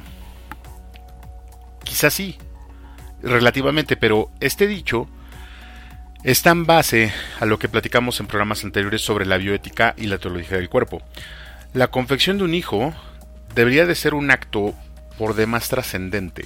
[1.86, 2.38] quizás sí,
[3.24, 5.08] relativamente, pero este dicho
[6.26, 10.18] está en base a lo que platicamos en programas anteriores sobre la bioética y la
[10.18, 11.02] teología del cuerpo.
[11.74, 12.94] La confección de un hijo
[13.56, 14.74] debería de ser un acto
[15.18, 16.46] por demás trascendente,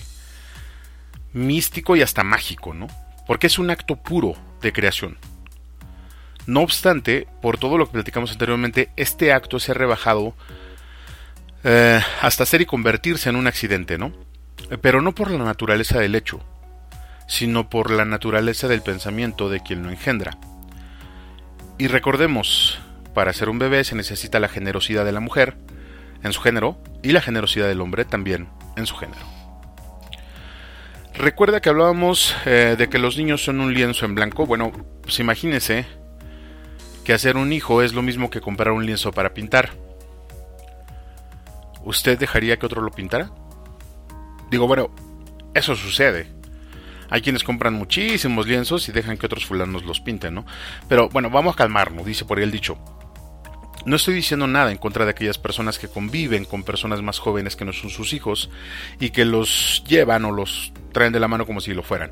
[1.34, 2.88] místico y hasta mágico, ¿no?
[3.28, 5.18] Porque es un acto puro de creación.
[6.48, 10.36] No obstante, por todo lo que platicamos anteriormente, este acto se ha rebajado
[11.64, 14.12] eh, hasta ser y convertirse en un accidente, ¿no?
[14.82, 16.40] Pero no por la naturaleza del hecho,
[17.28, 20.38] sino por la naturaleza del pensamiento de quien lo engendra.
[21.78, 22.80] Y recordemos,
[23.14, 25.58] para ser un bebé se necesita la generosidad de la mujer
[26.26, 29.22] en su género y la generosidad del hombre también en su género.
[31.14, 34.46] Recuerda que hablábamos eh, de que los niños son un lienzo en blanco.
[34.46, 35.86] Bueno, pues imagínese
[37.06, 39.70] que hacer un hijo es lo mismo que comprar un lienzo para pintar.
[41.84, 43.30] ¿Usted dejaría que otro lo pintara?
[44.50, 44.90] Digo, bueno,
[45.54, 46.28] eso sucede.
[47.12, 50.46] Hay quienes compran muchísimos lienzos y dejan que otros fulanos los pinten, ¿no?
[50.90, 52.80] Pero bueno, vamos a calmarnos, dice por ahí el dicho.
[53.86, 57.56] No estoy diciendo nada en contra de aquellas personas que conviven con personas más jóvenes
[57.56, 58.50] que no son sus hijos
[59.00, 62.12] y que los llevan o los traen de la mano como si lo fueran.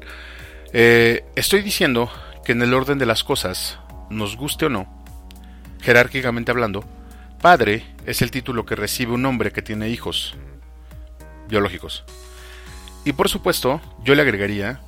[0.71, 2.11] Eh, estoy diciendo
[2.45, 3.80] que en el orden de las cosas,
[4.11, 5.03] nos guste o no,
[5.82, 6.86] jerárquicamente hablando,
[7.41, 10.36] padre es el título que recibe un hombre que tiene hijos
[11.49, 12.03] biológicos.
[13.03, 14.80] Y por supuesto, yo le agregaría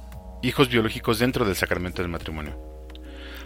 [0.43, 2.59] hijos biológicos dentro del sacramento del matrimonio.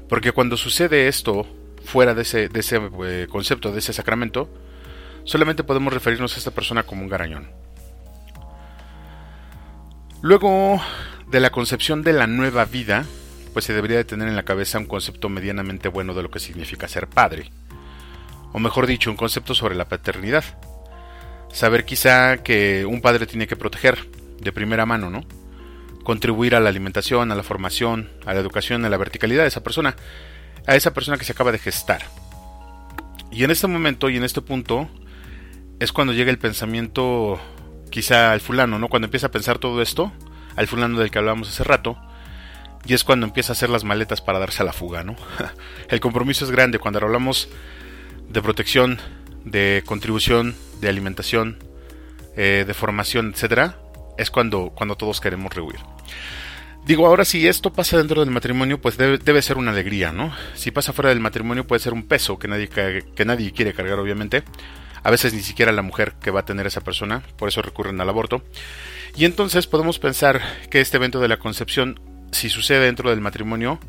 [0.10, 1.48] Porque cuando sucede esto
[1.90, 4.48] fuera de ese, de ese eh, concepto, de ese sacramento,
[5.24, 7.50] solamente podemos referirnos a esta persona como un garañón.
[10.22, 10.82] Luego
[11.28, 13.06] de la concepción de la nueva vida,
[13.54, 16.40] pues se debería de tener en la cabeza un concepto medianamente bueno de lo que
[16.40, 17.52] significa ser padre.
[18.54, 20.44] O mejor dicho, un concepto sobre la paternidad.
[21.52, 24.08] Saber quizá que un padre tiene que proteger
[24.40, 25.24] de primera mano, ¿no?
[26.04, 29.64] Contribuir a la alimentación, a la formación, a la educación, a la verticalidad de esa
[29.64, 29.96] persona,
[30.70, 32.04] a esa persona que se acaba de gestar.
[33.32, 34.88] Y en este momento y en este punto
[35.80, 37.42] es cuando llega el pensamiento
[37.90, 38.88] quizá al fulano, ¿no?
[38.88, 40.12] Cuando empieza a pensar todo esto,
[40.56, 41.98] al fulano del que hablábamos hace rato,
[42.86, 45.16] y es cuando empieza a hacer las maletas para darse a la fuga, ¿no?
[45.90, 47.50] el compromiso es grande cuando hablamos
[48.30, 49.00] de protección,
[49.46, 51.58] de contribución, de alimentación,
[52.38, 53.80] eh, de formación, etcétera,
[54.20, 55.80] es cuando, cuando todos queremos rehuir.
[56.86, 60.34] Digo, ahora si esto pasa dentro del matrimonio, pues debe, ser una alegría, ¿no?
[60.56, 64.00] Si pasa fuera del matrimonio puede ser un peso que nadie, que nadie quiere cargar,
[64.00, 64.44] obviamente.
[65.04, 68.02] A veces ni siquiera la mujer que va a tener esa persona, por eso recurren
[68.02, 68.44] al aborto.
[69.16, 72.00] Y entonces podemos pensar que este evento de la concepción,
[72.32, 73.80] si sucede dentro del matrimonio,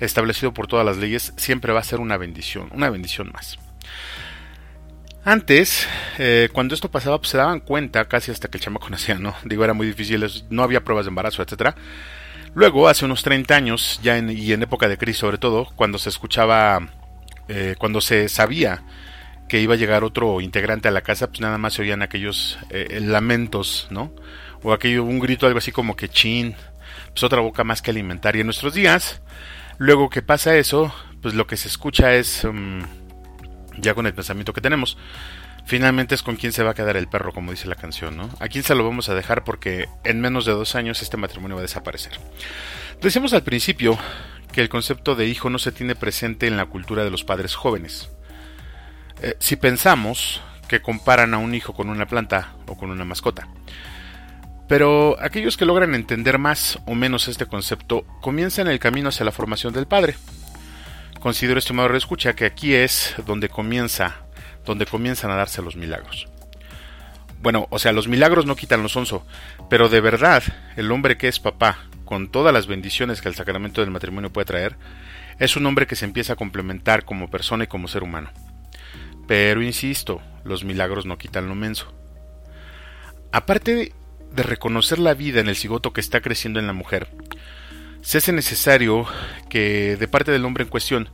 [0.00, 3.58] establecido por todas las leyes, siempre va a ser una bendición, una bendición más.
[5.24, 5.88] Antes,
[6.18, 9.34] eh, cuando esto pasaba, pues se daban cuenta casi hasta que el chamaco nacía, ¿no?
[9.44, 11.74] Digo, era muy difícil, no había pruebas de embarazo, etcétera.
[12.56, 15.98] Luego, hace unos 30 años, ya en, y en época de crisis sobre todo, cuando
[15.98, 16.88] se escuchaba,
[17.48, 18.82] eh, cuando se sabía
[19.46, 22.58] que iba a llegar otro integrante a la casa, pues nada más se oían aquellos
[22.70, 24.10] eh, lamentos, ¿no?
[24.62, 26.54] O aquello, un grito algo así como que chin,
[27.10, 28.36] pues otra boca más que alimentar.
[28.36, 29.20] Y en nuestros días,
[29.76, 32.80] luego que pasa eso, pues lo que se escucha es, mm,
[33.80, 34.96] ya con el pensamiento que tenemos,
[35.66, 38.30] finalmente es con quién se va a quedar el perro, como dice la canción, ¿no?
[38.40, 39.44] ¿A quién se lo vamos a dejar?
[39.44, 42.12] Porque en menos de dos años este matrimonio va a desaparecer.
[43.02, 43.98] Decimos al principio
[44.52, 47.54] que el concepto de hijo no se tiene presente en la cultura de los padres
[47.54, 48.08] jóvenes.
[49.20, 53.48] Eh, si pensamos que comparan a un hijo con una planta o con una mascota.
[54.68, 59.32] Pero aquellos que logran entender más o menos este concepto comienzan el camino hacia la
[59.32, 60.16] formación del padre.
[61.20, 64.25] Considero, estimado escucha, que aquí es donde comienza,
[64.66, 66.28] donde comienzan a darse los milagros.
[67.40, 69.24] Bueno, o sea, los milagros no quitan los onzo,
[69.70, 70.42] pero de verdad,
[70.76, 74.46] el hombre que es papá, con todas las bendiciones que el sacramento del matrimonio puede
[74.46, 74.76] traer,
[75.38, 78.30] es un hombre que se empieza a complementar como persona y como ser humano.
[79.26, 81.92] Pero insisto, los milagros no quitan lo menso.
[83.32, 83.92] Aparte
[84.32, 87.08] de reconocer la vida en el cigoto que está creciendo en la mujer,
[88.00, 89.04] se hace necesario
[89.48, 91.08] que de parte del hombre en cuestión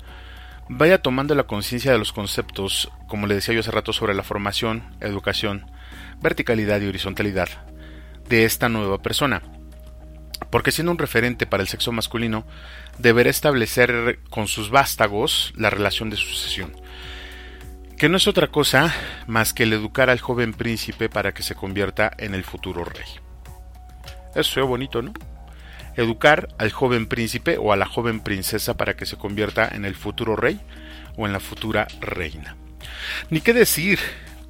[0.68, 4.22] vaya tomando la conciencia de los conceptos, como le decía yo hace rato, sobre la
[4.22, 5.70] formación, educación,
[6.20, 7.48] verticalidad y horizontalidad
[8.28, 9.42] de esta nueva persona.
[10.50, 12.46] Porque siendo un referente para el sexo masculino,
[12.98, 16.72] deberá establecer con sus vástagos la relación de sucesión
[18.02, 18.92] que no es otra cosa
[19.28, 23.06] más que el educar al joven príncipe para que se convierta en el futuro rey.
[24.34, 25.12] Eso es bonito, ¿no?
[25.96, 29.94] Educar al joven príncipe o a la joven princesa para que se convierta en el
[29.94, 30.60] futuro rey
[31.16, 32.56] o en la futura reina.
[33.30, 33.98] Ni qué decir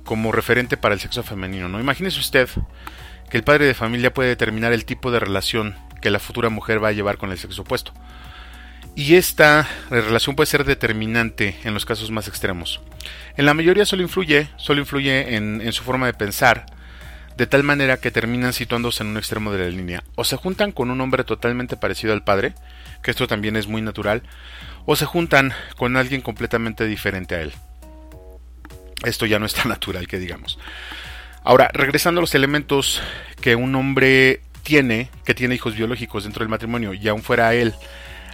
[0.04, 1.80] como referente para el sexo femenino, ¿no?
[1.80, 2.48] Imagínese usted
[3.30, 6.82] que el padre de familia puede determinar el tipo de relación que la futura mujer
[6.82, 7.92] va a llevar con el sexo opuesto.
[8.94, 12.80] Y esta relación puede ser determinante en los casos más extremos.
[13.36, 16.66] En la mayoría solo influye, solo influye en, su forma de pensar,
[17.36, 20.02] de tal manera que terminan situándose en un extremo de la línea.
[20.14, 22.54] O se juntan con un hombre totalmente parecido al padre,
[23.02, 24.22] que esto también es muy natural,
[24.84, 27.52] o se juntan con alguien completamente diferente a él.
[29.04, 30.58] Esto ya no es tan natural que digamos.
[31.44, 33.02] Ahora, regresando a los elementos
[33.40, 37.74] que un hombre tiene, que tiene hijos biológicos dentro del matrimonio, y aún fuera él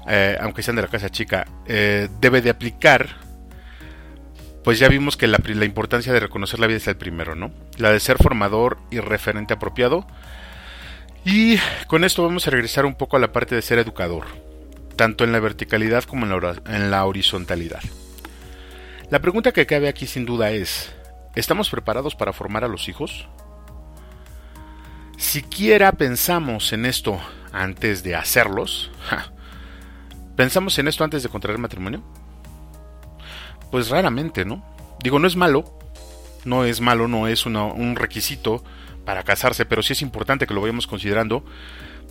[0.09, 3.09] eh, aunque sean de la casa chica, eh, debe de aplicar,
[4.65, 7.51] pues ya vimos que la, importancia de reconocer la vida es el primero, ¿no?
[7.77, 10.07] La de ser formador y referente apropiado.
[11.25, 14.27] Y con esto vamos a regresar un poco a la parte de ser educador,
[14.97, 17.83] tanto en la verticalidad como en la horizontalidad.
[19.11, 20.93] La pregunta que cabe aquí sin duda es,
[21.35, 23.27] ¿estamos preparados para formar a los hijos?
[25.17, 27.21] Siquiera pensamos en esto
[27.53, 28.91] antes de hacerlos,
[30.39, 32.05] ¿Pensamos en esto antes de contraer matrimonio?
[33.71, 34.65] Pues raramente, ¿no?
[35.03, 35.79] Digo, no es malo,
[36.45, 38.65] no es malo, no es un requisito
[39.05, 41.45] para casarse, pero sí es importante que lo vayamos considerando,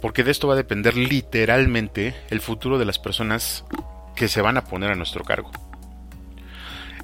[0.01, 3.65] porque de esto va a depender literalmente el futuro de las personas
[4.15, 5.51] que se van a poner a nuestro cargo.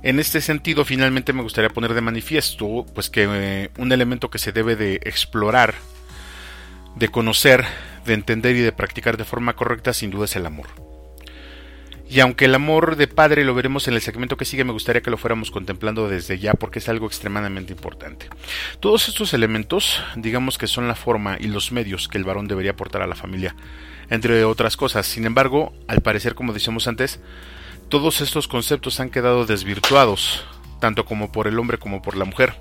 [0.03, 4.37] En este sentido, finalmente me gustaría poner de manifiesto, pues que eh, un elemento que
[4.37, 5.75] se debe de explorar,
[6.95, 7.63] de conocer,
[8.05, 10.92] de entender y de practicar de forma correcta, sin duda es el amor.
[12.13, 15.01] Y aunque el amor de padre lo veremos en el segmento que sigue, me gustaría
[15.01, 18.27] que lo fuéramos contemplando desde ya porque es algo extremadamente importante.
[18.79, 22.73] Todos estos elementos, digamos que son la forma y los medios que el varón debería
[22.73, 23.55] aportar a la familia,
[24.11, 25.07] entre otras cosas.
[25.07, 27.19] Sin embargo, al parecer, como decíamos antes,
[27.89, 30.45] todos estos conceptos han quedado desvirtuados,
[30.79, 32.53] tanto como por el hombre como por la mujer.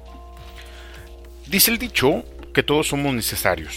[1.46, 2.24] Dice el dicho
[2.55, 3.76] que todos somos necesarios.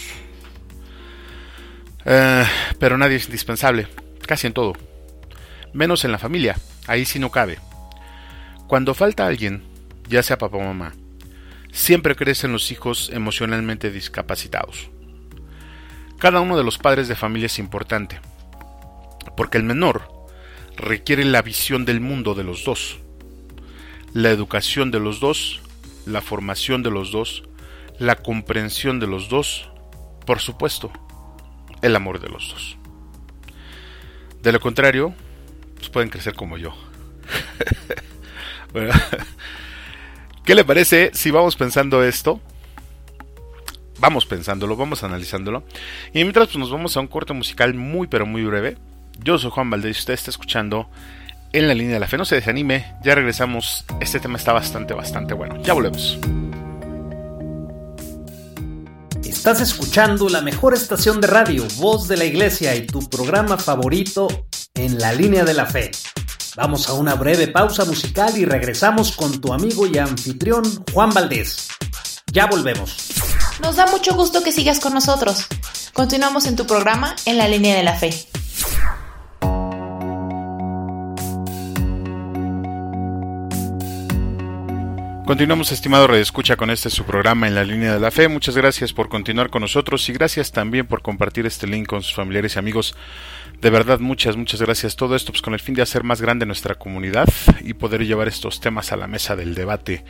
[2.06, 2.46] Eh,
[2.78, 3.88] pero nadie es indispensable,
[4.26, 4.72] casi en todo.
[5.76, 6.56] Menos en la familia,
[6.86, 7.58] ahí sí no cabe.
[8.66, 9.62] Cuando falta alguien,
[10.08, 10.94] ya sea papá o mamá,
[11.70, 14.88] siempre crecen los hijos emocionalmente discapacitados.
[16.18, 18.20] Cada uno de los padres de familia es importante,
[19.36, 20.08] porque el menor
[20.78, 22.96] requiere la visión del mundo de los dos,
[24.14, 25.60] la educación de los dos,
[26.06, 27.42] la formación de los dos,
[27.98, 29.68] la comprensión de los dos,
[30.24, 30.90] por supuesto,
[31.82, 32.78] el amor de los dos.
[34.42, 35.14] De lo contrario,
[35.86, 36.74] pues pueden crecer como yo.
[40.44, 42.40] ¿Qué le parece si vamos pensando esto?
[43.98, 45.64] Vamos pensándolo, vamos analizándolo.
[46.12, 48.76] Y mientras pues, nos vamos a un corte musical muy pero muy breve.
[49.18, 50.90] Yo soy Juan Valdés y usted está escuchando
[51.52, 52.18] en la línea de la fe.
[52.18, 53.84] No se desanime, ya regresamos.
[54.00, 55.62] Este tema está bastante, bastante bueno.
[55.62, 56.18] Ya volvemos.
[59.24, 64.45] Estás escuchando la mejor estación de radio, Voz de la Iglesia y tu programa favorito
[64.76, 65.90] en la línea de la fe.
[66.54, 71.68] Vamos a una breve pausa musical y regresamos con tu amigo y anfitrión Juan Valdés.
[72.32, 73.10] Ya volvemos.
[73.62, 75.46] Nos da mucho gusto que sigas con nosotros.
[75.92, 78.10] Continuamos en tu programa en la línea de la fe.
[85.26, 88.28] Continuamos, estimado Escucha con este su programa en la línea de la fe.
[88.28, 92.14] Muchas gracias por continuar con nosotros y gracias también por compartir este link con sus
[92.14, 92.94] familiares y amigos.
[93.60, 94.96] De verdad, muchas, muchas gracias.
[94.96, 97.28] Todo esto pues, con el fin de hacer más grande nuestra comunidad
[97.64, 100.04] y poder llevar estos temas a la mesa del debate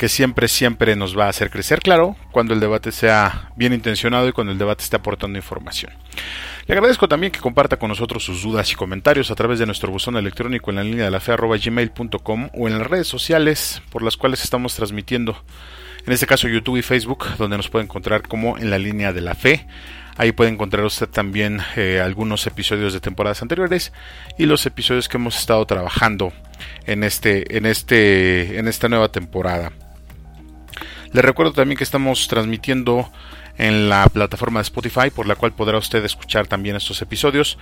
[0.00, 4.26] que siempre, siempre nos va a hacer crecer, claro, cuando el debate sea bien intencionado
[4.28, 5.92] y cuando el debate esté aportando información.
[6.66, 9.92] Le agradezco también que comparta con nosotros sus dudas y comentarios a través de nuestro
[9.92, 14.02] buzón electrónico en la línea de la fe gmail.com o en las redes sociales por
[14.02, 15.36] las cuales estamos transmitiendo.
[16.06, 19.20] En este caso YouTube y Facebook, donde nos puede encontrar como en la línea de
[19.20, 19.66] la fe.
[20.20, 23.90] Ahí puede encontrar usted también eh, algunos episodios de temporadas anteriores
[24.36, 26.30] y los episodios que hemos estado trabajando
[26.84, 29.72] en este, en este, en esta nueva temporada.
[31.14, 33.10] Les recuerdo también que estamos transmitiendo
[33.56, 37.56] en la plataforma de Spotify, por la cual podrá usted escuchar también estos episodios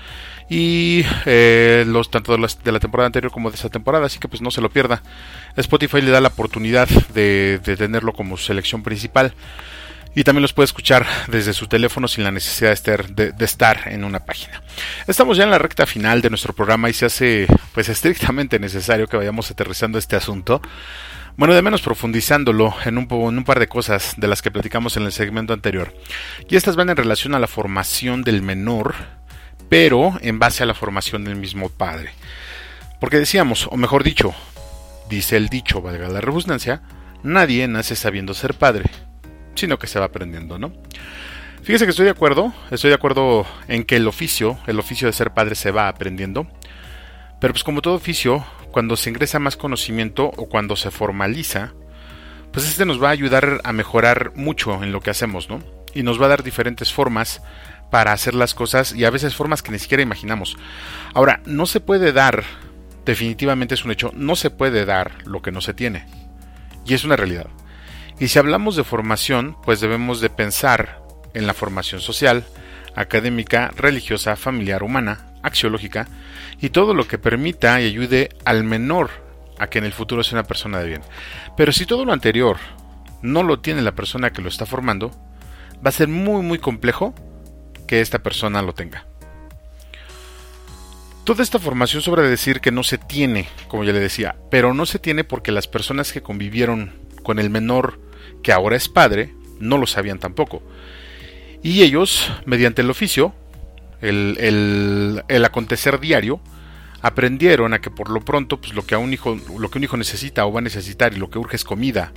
[0.51, 4.43] y eh, los tanto de la, temporada anterior como de esta temporada, así que pues
[4.43, 5.01] no se lo pierda.
[5.57, 9.33] Spotify le da la oportunidad de, tenerlo como selección principal
[10.19, 14.19] y también los puede escuchar desde su teléfono sin la necesidad de estar, en una
[14.19, 14.61] página.
[15.07, 19.07] Estamos ya en la recta final de nuestro programa y se hace pues estrictamente necesario
[19.07, 20.61] que vayamos aterrizando este asunto.
[21.37, 24.97] Bueno, de menos profundizándolo en un, en un, par de cosas de las que platicamos
[24.97, 25.95] en el segmento anterior.
[26.49, 28.97] Y estas van en relación a la formación del menor,
[29.69, 32.11] pero en base a la formación del mismo padre.
[32.99, 34.35] Porque decíamos, o mejor dicho,
[35.09, 36.83] dice el dicho, valga la redundancia,
[37.23, 38.91] nadie nace sabiendo ser padre,
[39.59, 40.73] sino que se va aprendiendo, ¿no?
[41.63, 45.13] Fíjese que estoy de acuerdo, estoy de acuerdo en que el oficio, el oficio de
[45.13, 46.47] ser padre se va aprendiendo,
[47.41, 51.75] pero pues como todo oficio, cuando se ingresa más conocimiento o cuando se formaliza,
[52.53, 55.63] pues este nos va a ayudar a mejorar mucho en lo que hacemos, ¿no?
[55.95, 57.43] Y nos va a dar diferentes formas
[57.91, 60.57] para hacer las cosas y a veces formas que ni siquiera imaginamos.
[61.15, 62.45] Ahora, no se puede dar,
[63.05, 66.07] definitivamente es un hecho, no se puede dar lo que no se tiene.
[66.87, 67.49] Y es una realidad.
[68.21, 71.03] Y si hablamos de formación, pues debemos de pensar
[71.35, 72.45] en la formación social,
[72.97, 76.09] académica, religiosa, familiar, humana, axiológica,
[76.61, 79.11] y todo lo que permita y ayude al menor
[79.59, 81.03] a que en el futuro sea una persona de bien.
[81.57, 82.57] Pero si todo lo anterior
[83.23, 85.11] no lo tiene la persona que lo está formando,
[85.85, 87.15] va a ser muy muy complejo
[87.87, 89.07] que esta persona lo tenga.
[91.25, 94.87] Toda esta formación sobre decir que no se tiene, como ya le decía, pero no
[94.87, 98.08] se tiene porque las personas que convivieron con el menor
[98.43, 100.63] que ahora es padre no lo sabían tampoco.
[101.63, 103.35] Y ellos, mediante el oficio,
[104.01, 106.41] el, el, acontecer diario,
[107.03, 109.85] aprendieron a que por lo pronto pues lo que a un hijo lo que un
[109.85, 112.13] hijo necesita o va a necesitar y lo que urge es comida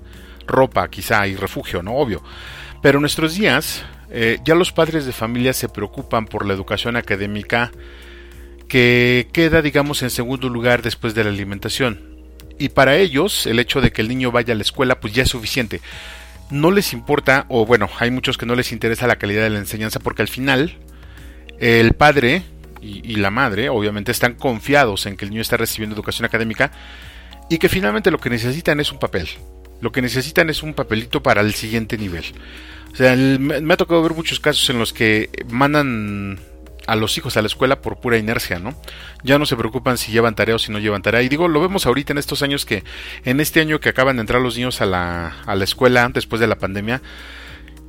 [0.47, 2.23] ropa quizá y refugio no obvio.
[2.81, 6.95] Pero en nuestros días eh, ya los padres de familia se preocupan por la educación
[6.95, 7.71] académica
[8.67, 12.10] que queda digamos en segundo lugar después de la alimentación
[12.61, 15.23] y para ellos el hecho de que el niño vaya a la escuela pues ya
[15.23, 15.81] es suficiente
[16.49, 19.59] no les importa o bueno hay muchos que no les interesa la calidad de la
[19.59, 20.77] enseñanza porque al final
[21.59, 22.43] el padre
[22.81, 26.71] y, la madre obviamente están confiados en que el niño está recibiendo educación académica
[27.49, 29.29] y que finalmente lo que necesitan es un papel.
[29.81, 32.23] Lo que necesitan es un papelito para el siguiente nivel.
[32.91, 36.39] O sea, me ha tocado ver muchos casos en los que mandan
[36.87, 38.75] a los hijos a la escuela por pura inercia, ¿no?
[39.23, 41.21] Ya no se preocupan si llevan tarea o si no llevan tarea.
[41.21, 42.83] Y digo, lo vemos ahorita en estos años que,
[43.23, 46.39] en este año que acaban de entrar los niños a la, a la escuela después
[46.39, 47.01] de la pandemia,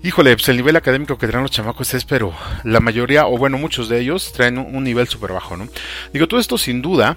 [0.03, 2.35] híjole, pues el nivel académico que traen los chamacos es, pero
[2.65, 5.69] la mayoría, o bueno, muchos de ellos traen un, nivel súper bajo, ¿no?
[6.13, 7.17] Digo, todo esto sin duda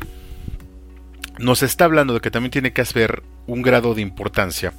[1.38, 4.74] nos está hablando de que también tiene que haber un grado de importancia.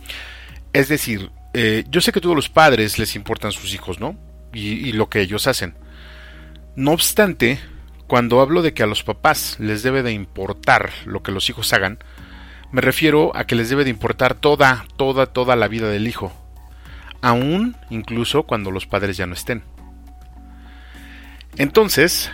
[0.72, 4.16] Es decir, eh, yo sé que todos los padres les importan sus hijos, ¿no?
[4.52, 5.74] y lo que ellos hacen.
[6.76, 7.58] No obstante,
[8.06, 11.72] cuando hablo de que a los papás les debe de importar lo que los hijos
[11.72, 11.98] hagan,
[12.70, 16.34] me refiero a que les debe de importar toda, toda, toda la vida del hijo,
[17.22, 19.62] aún incluso cuando los padres ya no estén.
[21.56, 22.30] Entonces,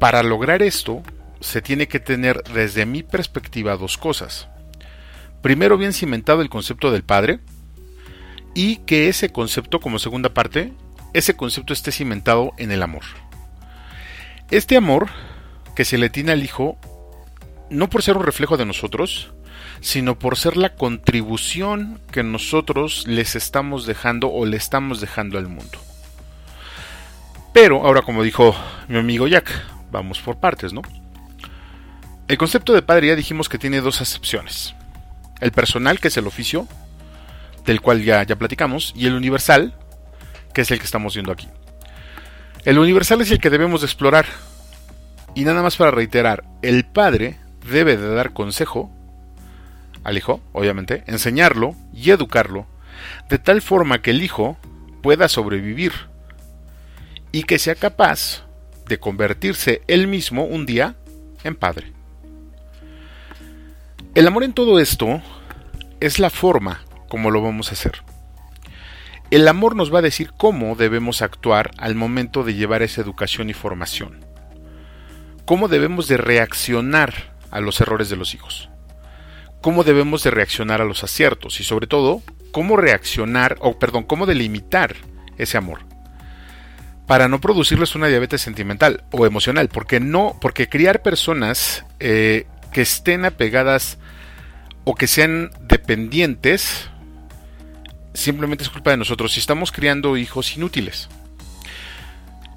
[0.00, 1.04] para lograr esto,
[1.38, 4.48] se tiene que tener desde mi perspectiva dos cosas.
[5.40, 7.38] Primero, bien cimentado el concepto del padre,
[8.56, 10.72] y que ese concepto, como segunda parte,
[11.12, 13.04] ese concepto esté cimentado en el amor.
[14.54, 15.08] Este amor
[15.74, 16.78] que se le tiene al Hijo,
[17.70, 19.32] no por ser un reflejo de nosotros,
[19.80, 25.48] sino por ser la contribución que nosotros les estamos dejando o le estamos dejando al
[25.48, 25.80] mundo.
[27.52, 28.54] Pero, ahora como dijo
[28.86, 29.50] mi amigo Jack,
[29.90, 30.82] vamos por partes, ¿no?
[32.28, 34.76] El concepto de padre ya dijimos que tiene dos acepciones.
[35.40, 36.68] El personal, que es el oficio,
[37.66, 39.74] del cual ya, ya platicamos, y el universal,
[40.52, 41.48] que es el que estamos viendo aquí.
[42.64, 44.24] El universal es el que debemos de explorar.
[45.34, 47.36] Y nada más para reiterar, el padre
[47.70, 48.90] debe de dar consejo
[50.02, 52.66] al hijo, obviamente, enseñarlo y educarlo,
[53.28, 54.56] de tal forma que el hijo
[55.02, 55.92] pueda sobrevivir
[57.32, 58.44] y que sea capaz
[58.86, 60.94] de convertirse él mismo un día
[61.42, 61.92] en padre.
[64.14, 65.20] El amor en todo esto
[66.00, 68.02] es la forma como lo vamos a hacer.
[69.30, 73.50] El amor nos va a decir cómo debemos actuar al momento de llevar esa educación
[73.50, 74.24] y formación.
[75.44, 78.68] Cómo debemos de reaccionar a los errores de los hijos.
[79.60, 82.22] Cómo debemos de reaccionar a los aciertos y sobre todo,
[82.52, 84.94] cómo reaccionar o perdón, cómo delimitar
[85.38, 85.80] ese amor
[87.06, 92.82] para no producirles una diabetes sentimental o emocional, porque no, porque criar personas eh, que
[92.82, 93.98] estén apegadas
[94.84, 96.88] o que sean dependientes
[98.14, 101.08] simplemente es culpa de nosotros si estamos criando hijos inútiles.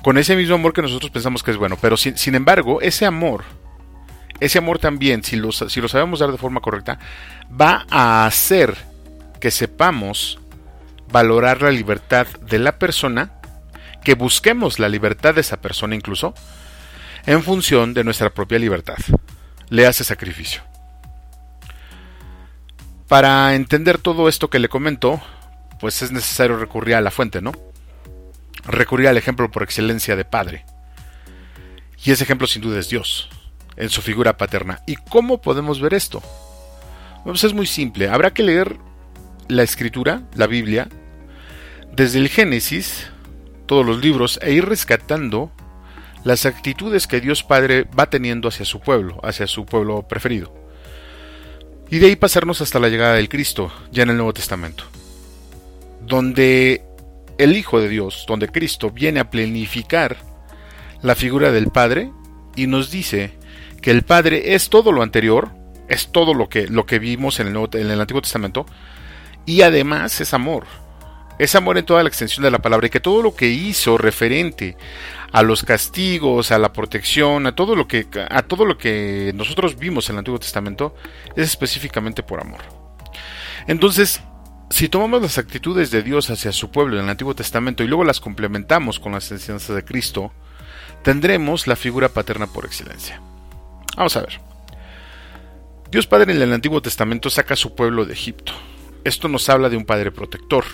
[0.04, 1.78] Con ese mismo amor que nosotros pensamos que es bueno.
[1.82, 3.44] Pero sin, embargo, ese amor,
[4.40, 7.00] ese amor también, si lo, si lo sabemos dar de forma correcta,
[7.50, 8.76] va a hacer
[9.42, 10.40] que sepamos
[11.12, 13.34] valorar la libertad de la persona,
[14.04, 16.34] que busquemos la libertad de esa persona incluso,
[17.26, 18.98] en función de nuestra propia libertad.
[19.70, 20.62] Le hace sacrificio.
[23.08, 25.22] Para entender todo esto que le comento,
[25.80, 27.52] pues es necesario recurrir a la fuente, ¿no?
[28.66, 30.66] Recurrir al ejemplo por excelencia de padre.
[32.04, 33.30] Y ese ejemplo sin duda es Dios,
[33.76, 34.82] en su figura paterna.
[34.86, 36.22] ¿Y cómo podemos ver esto?
[37.24, 38.78] Pues es muy simple, habrá que leer
[39.48, 40.88] la escritura, la Biblia,
[41.92, 43.08] desde el Génesis,
[43.66, 45.52] todos los libros, e ir rescatando
[46.24, 50.54] las actitudes que Dios Padre va teniendo hacia su pueblo, hacia su pueblo preferido.
[51.90, 54.86] Y de ahí pasarnos hasta la llegada del Cristo, ya en el Nuevo Testamento
[56.08, 56.84] donde
[57.38, 60.18] el Hijo de Dios, donde Cristo viene a plenificar
[61.02, 62.12] la figura del Padre
[62.56, 63.32] y nos dice
[63.82, 65.52] que el Padre es todo lo anterior,
[65.88, 68.66] es todo lo que, lo que vimos en el, Antiguo Testamento,
[69.46, 70.66] y además es amor.
[71.40, 73.96] Es amor en toda la extensión de la palabra y que todo lo que hizo
[74.00, 74.76] referente
[75.32, 79.78] a los castigos, a la protección, a todo lo que a todo lo que nosotros
[79.78, 80.96] vimos en el Antiguo Testamento
[81.36, 82.62] es específicamente por amor.
[83.68, 84.24] Entonces,
[84.70, 88.04] si tomamos las actitudes de Dios hacia su pueblo en el Antiguo Testamento y luego
[88.04, 90.32] las complementamos con las enseñanzas de Cristo,
[91.04, 93.22] tendremos la figura paterna por excelencia.
[93.96, 94.40] Vamos a ver.
[95.90, 98.52] Dios Padre en el Antiguo Testamento saca a su pueblo de Egipto.
[99.04, 100.66] Esto nos habla de un Padre protector.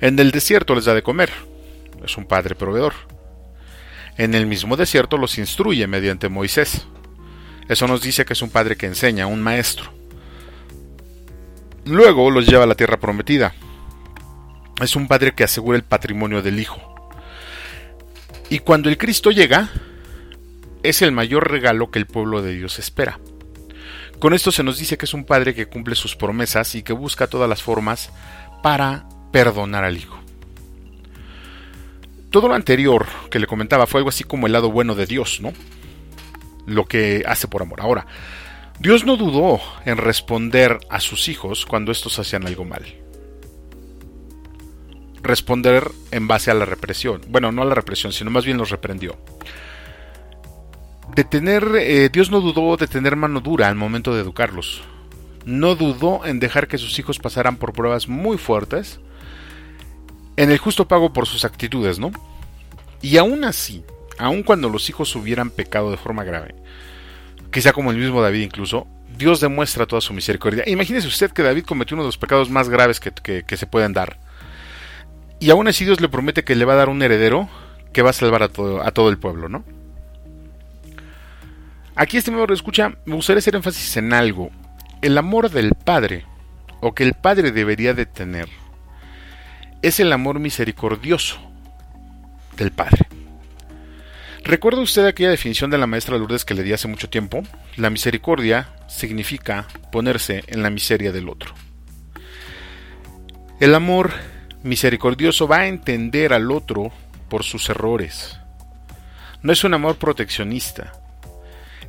[0.00, 1.30] En el desierto les da de comer.
[2.02, 2.94] Es un Padre proveedor.
[4.16, 6.86] En el mismo desierto los instruye mediante Moisés.
[7.68, 9.95] Eso nos dice que es un Padre que enseña, un maestro.
[11.86, 13.54] Luego los lleva a la tierra prometida.
[14.82, 16.80] Es un padre que asegura el patrimonio del hijo.
[18.50, 19.70] Y cuando el Cristo llega,
[20.82, 23.20] es el mayor regalo que el pueblo de Dios espera.
[24.18, 26.92] Con esto se nos dice que es un padre que cumple sus promesas y que
[26.92, 28.10] busca todas las formas
[28.62, 30.18] para perdonar al hijo.
[32.30, 35.40] Todo lo anterior que le comentaba fue algo así como el lado bueno de Dios,
[35.40, 35.52] ¿no?
[36.66, 37.80] Lo que hace por amor.
[37.80, 38.06] Ahora,
[38.78, 42.84] Dios no dudó en responder a sus hijos cuando estos hacían algo mal.
[45.22, 47.20] responder en base a la represión.
[47.28, 49.16] Bueno, no a la represión, sino más bien los reprendió.
[51.16, 54.82] De tener, eh, Dios no dudó de tener mano dura al momento de educarlos.
[55.44, 59.00] No dudó en dejar que sus hijos pasaran por pruebas muy fuertes
[60.36, 62.12] en el justo pago por sus actitudes, ¿no?
[63.02, 63.84] Y aún así,
[64.18, 66.54] aun cuando los hijos hubieran pecado de forma grave,
[67.50, 68.86] quizá como el mismo David incluso,
[69.16, 70.64] Dios demuestra toda su misericordia.
[70.66, 74.18] Imagínese usted que David cometió uno de los pecados más graves que, se pueden dar.
[75.40, 77.48] Y aún así Dios le promete que le va a dar un heredero
[77.92, 79.64] que va a salvar a todo, el pueblo, ¿no?
[81.94, 84.50] Aquí, este estimado escucha, me gustaría hacer énfasis en algo.
[85.00, 86.26] El amor del Padre,
[86.80, 88.50] o que el Padre debería de tener,
[89.80, 91.38] es el amor misericordioso
[92.56, 93.06] del Padre.
[94.46, 97.42] ¿Recuerda usted aquella definición de la maestra Lourdes que le di hace mucho tiempo?
[97.74, 101.52] La misericordia significa ponerse en la miseria del otro.
[103.58, 104.12] El amor
[104.62, 106.92] misericordioso va a entender al otro
[107.28, 108.38] por sus errores.
[109.42, 110.92] No es un amor proteccionista.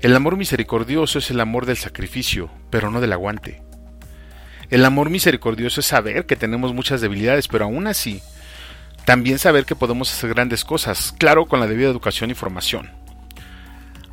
[0.01, 3.61] El amor misericordioso es el amor del sacrificio, pero no del aguante.
[4.71, 8.19] El amor misericordioso es saber que tenemos muchas debilidades, pero aún así
[9.07, 12.91] también saber que podemos hacer grandes cosas, claro, con la debida educación y formación.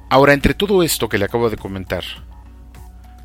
[0.08, 2.04] Ahora, entre todo esto que le acabo de comentar,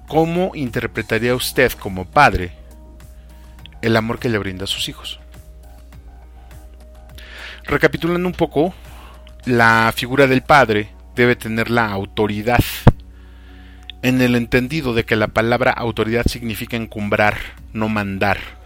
[0.07, 2.53] ¿cómo interpretaría usted como padre
[3.83, 5.19] el amor que le brinda a sus hijos?
[7.65, 8.73] Recapitulando un poco,
[9.45, 12.63] la figura del padre debe tener la autoridad,
[14.01, 17.37] en el entendido de que la palabra autoridad significa encumbrar,
[17.73, 18.58] no mandar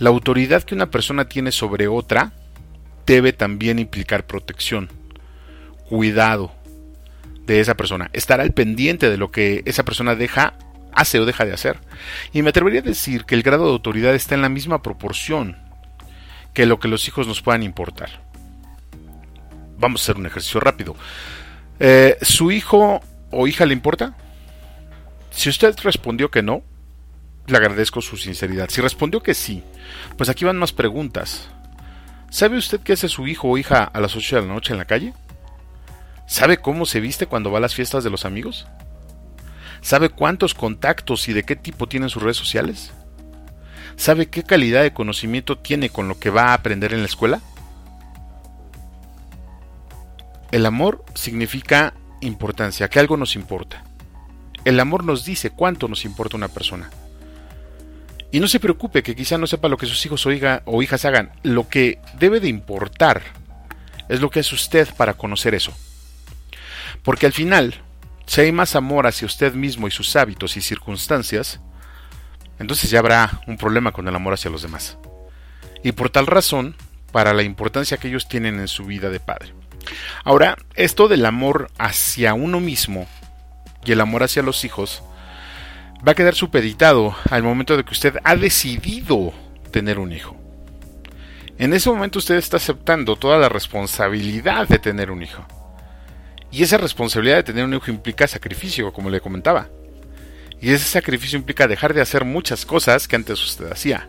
[0.00, 2.32] la autoridad que una persona tiene sobre otra
[3.06, 4.88] debe también implicar protección,
[5.88, 6.52] cuidado
[7.46, 10.54] de esa persona, estar al pendiente de lo que esa persona deja,
[10.92, 11.78] hace o deja de hacer.
[12.32, 15.58] Y me atrevería a decir que el grado de autoridad está en la misma proporción
[16.54, 18.22] que lo que los hijos nos puedan importar.
[19.78, 20.96] Vamos a hacer un ejercicio rápido.
[21.78, 24.16] Eh, ¿Su hijo o hija le importa?
[25.30, 26.62] Si usted respondió que no,
[27.46, 28.70] le agradezco su sinceridad.
[28.70, 29.62] Si respondió que sí,
[30.16, 31.48] pues aquí van más preguntas.
[32.30, 34.78] ¿Sabe usted qué hace su hijo o hija a las 8 de la noche en
[34.78, 35.14] la calle?
[36.26, 38.66] ¿Sabe cómo se viste cuando va a las fiestas de los amigos?
[39.80, 42.92] ¿Sabe cuántos contactos y de qué tipo tienen sus redes sociales?
[43.96, 47.40] ¿Sabe qué calidad de conocimiento tiene con lo que va a aprender en la escuela?
[50.52, 53.84] El amor significa importancia, que algo nos importa.
[54.64, 56.90] El amor nos dice cuánto nos importa una persona.
[58.32, 60.30] Y no se preocupe que quizá no sepa lo que sus hijos o,
[60.64, 61.32] o hijas hagan.
[61.42, 63.22] Lo que debe de importar
[64.08, 65.72] es lo que hace usted para conocer eso.
[67.02, 67.74] Porque al final,
[68.26, 71.60] si hay más amor hacia usted mismo y sus hábitos y circunstancias,
[72.58, 74.98] entonces ya habrá un problema con el amor hacia los demás.
[75.82, 76.76] Y por tal razón,
[77.10, 79.54] para la importancia que ellos tienen en su vida de padre.
[80.24, 83.08] Ahora, esto del amor hacia uno mismo
[83.84, 85.02] y el amor hacia los hijos
[86.06, 89.32] va a quedar supeditado al momento de que usted ha decidido
[89.70, 90.36] tener un hijo.
[91.58, 95.46] En ese momento usted está aceptando toda la responsabilidad de tener un hijo.
[96.50, 99.68] Y esa responsabilidad de tener un hijo implica sacrificio, como le comentaba.
[100.60, 104.08] Y ese sacrificio implica dejar de hacer muchas cosas que antes usted hacía.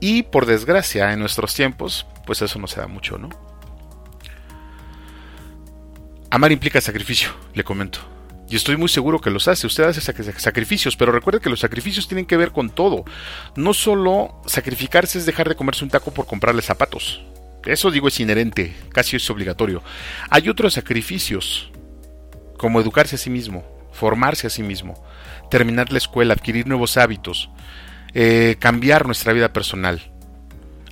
[0.00, 3.30] Y por desgracia, en nuestros tiempos, pues eso no se da mucho, ¿no?
[6.30, 8.17] Amar implica sacrificio, le comento.
[8.50, 9.66] Y estoy muy seguro que los hace.
[9.66, 13.04] Usted hace sacrificios, pero recuerde que los sacrificios tienen que ver con todo.
[13.56, 17.22] No solo sacrificarse es dejar de comerse un taco por comprarle zapatos.
[17.64, 19.82] Eso digo es inherente, casi es obligatorio.
[20.30, 21.70] Hay otros sacrificios,
[22.56, 25.04] como educarse a sí mismo, formarse a sí mismo,
[25.50, 27.50] terminar la escuela, adquirir nuevos hábitos,
[28.14, 30.12] eh, cambiar nuestra vida personal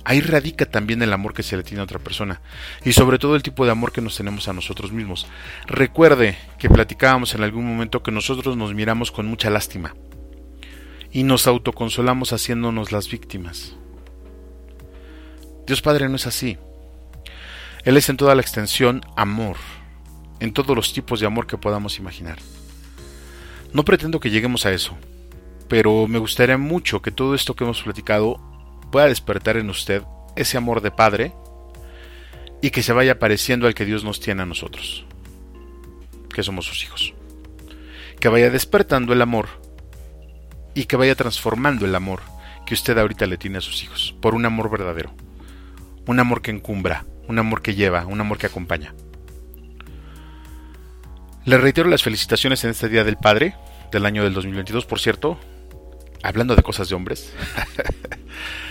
[0.07, 2.39] ahí radica también el amor que se le tiene a otra persona
[2.85, 5.27] y sobre todo el tipo de amor que nos tenemos a nosotros mismos.
[5.65, 9.95] Recuerde que platicábamos en algún momento que nosotros nos miramos con mucha lástima
[11.11, 13.75] y nos autoconsolamos haciéndonos las víctimas.
[15.65, 16.57] Dios Padre no es así.
[17.83, 19.57] Él es en toda la extensión amor,
[20.39, 22.37] en todos los tipos de amor que podamos imaginar.
[23.73, 24.97] No pretendo que lleguemos a eso,
[25.67, 28.39] pero me gustaría mucho que todo esto que hemos platicado
[28.91, 30.03] pueda despertar en usted
[30.35, 31.33] ese amor de Padre
[32.61, 35.05] y que se vaya pareciendo al que Dios nos tiene a nosotros,
[36.33, 37.13] que somos sus hijos.
[38.19, 39.47] Que vaya despertando el amor
[40.73, 42.21] y que vaya transformando el amor
[42.65, 45.13] que usted ahorita le tiene a sus hijos por un amor verdadero,
[46.05, 48.93] un amor que encumbra, un amor que lleva, un amor que acompaña.
[51.45, 53.55] Le reitero las felicitaciones en este Día del Padre
[53.91, 55.39] del año del 2022, por cierto,
[56.21, 57.33] hablando de cosas de hombres.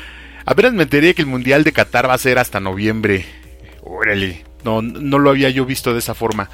[0.47, 3.27] Apenas me enteré que el Mundial de Qatar va a ser hasta noviembre.
[3.83, 6.49] Órale, no, no lo había yo visto de esa forma.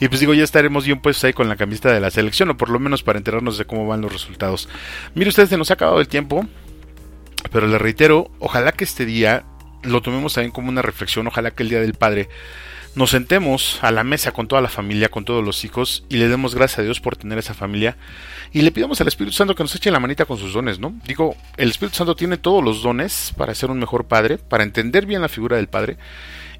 [0.00, 2.56] Y pues digo, ya estaremos bien puestos ahí con la camiseta de la selección, o
[2.56, 4.68] por lo menos para enterarnos de cómo van los resultados.
[5.14, 6.46] Mire ustedes, se nos ha acabado el tiempo.
[7.50, 9.44] Pero le reitero, ojalá que este día
[9.82, 12.28] lo tomemos también como una reflexión, ojalá que el Día del Padre
[12.98, 16.26] nos sentemos a la mesa con toda la familia, con todos los hijos, y le
[16.26, 17.96] demos gracias a Dios por tener esa familia,
[18.52, 20.92] y le pidamos al Espíritu Santo que nos eche la manita con sus dones, ¿no?
[21.06, 25.06] Digo, el Espíritu Santo tiene todos los dones para ser un mejor padre, para entender
[25.06, 25.96] bien la figura del padre,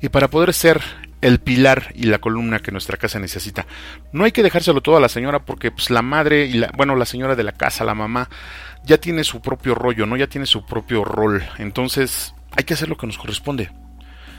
[0.01, 0.81] y para poder ser
[1.23, 3.67] el pilar y la columna que nuestra casa necesita.
[4.13, 6.95] No hay que dejárselo todo a la señora porque pues la madre y la bueno,
[6.95, 8.31] la señora de la casa, la mamá
[8.85, 10.17] ya tiene su propio rollo, ¿no?
[10.17, 11.43] Ya tiene su propio rol.
[11.59, 13.73] Entonces, hay que hacer lo que nos corresponde.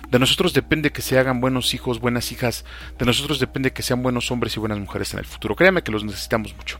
[0.09, 2.65] De nosotros depende que se hagan buenos hijos, buenas hijas.
[2.97, 5.55] De nosotros depende que sean buenos hombres y buenas mujeres en el futuro.
[5.55, 6.79] Créame que los necesitamos mucho.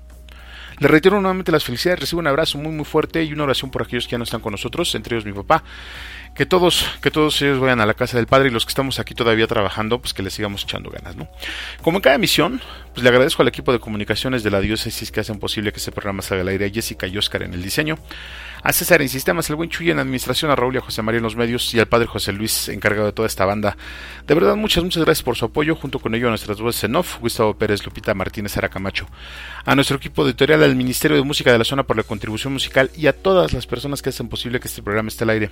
[0.80, 3.84] Le reitero nuevamente las felicidades, recibo un abrazo muy muy fuerte y una oración por
[3.84, 5.64] aquellos que ya no están con nosotros, entre ellos mi papá.
[6.40, 8.98] Que todos, que todos ellos vayan a la casa del Padre y los que estamos
[8.98, 11.28] aquí todavía trabajando, pues que les sigamos echando ganas, ¿no?
[11.82, 12.62] Como en cada emisión,
[12.94, 15.92] pues le agradezco al equipo de comunicaciones de la diócesis que hacen posible que este
[15.92, 17.98] programa salga al aire, a Jessica y Oscar en el diseño,
[18.64, 21.18] a César en sistemas, el buen Chuy en administración, a Raúl y a José María
[21.18, 23.76] en los medios y al padre José Luis encargado de toda esta banda.
[24.26, 26.96] De verdad, muchas, muchas gracias por su apoyo, junto con ello a nuestras voces en
[26.96, 29.08] off, Gustavo Pérez, Lupita Martínez, Aracamacho,
[29.66, 32.92] a nuestro equipo editorial, al Ministerio de Música de la Zona por la contribución musical
[32.98, 35.50] y a todas las personas que hacen posible que este programa esté al aire.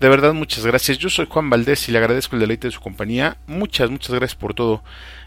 [0.00, 0.98] De verdad, muchas gracias.
[0.98, 3.36] Yo soy Juan Valdés y le agradezco el deleite de su compañía.
[3.46, 4.82] Muchas, muchas gracias por todo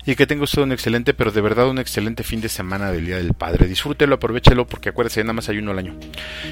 [0.05, 3.05] y que tenga usted un excelente, pero de verdad un excelente fin de semana del
[3.05, 3.67] Día del Padre.
[3.67, 5.95] Disfrútelo, aprovechelo, porque acuérdese, nada más hay uno al año.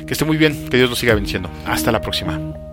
[0.08, 1.50] Que esté muy bien, que Dios lo siga venciendo.
[1.66, 2.73] Hasta la próxima.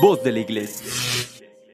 [0.00, 1.39] Voz de la Iglesia.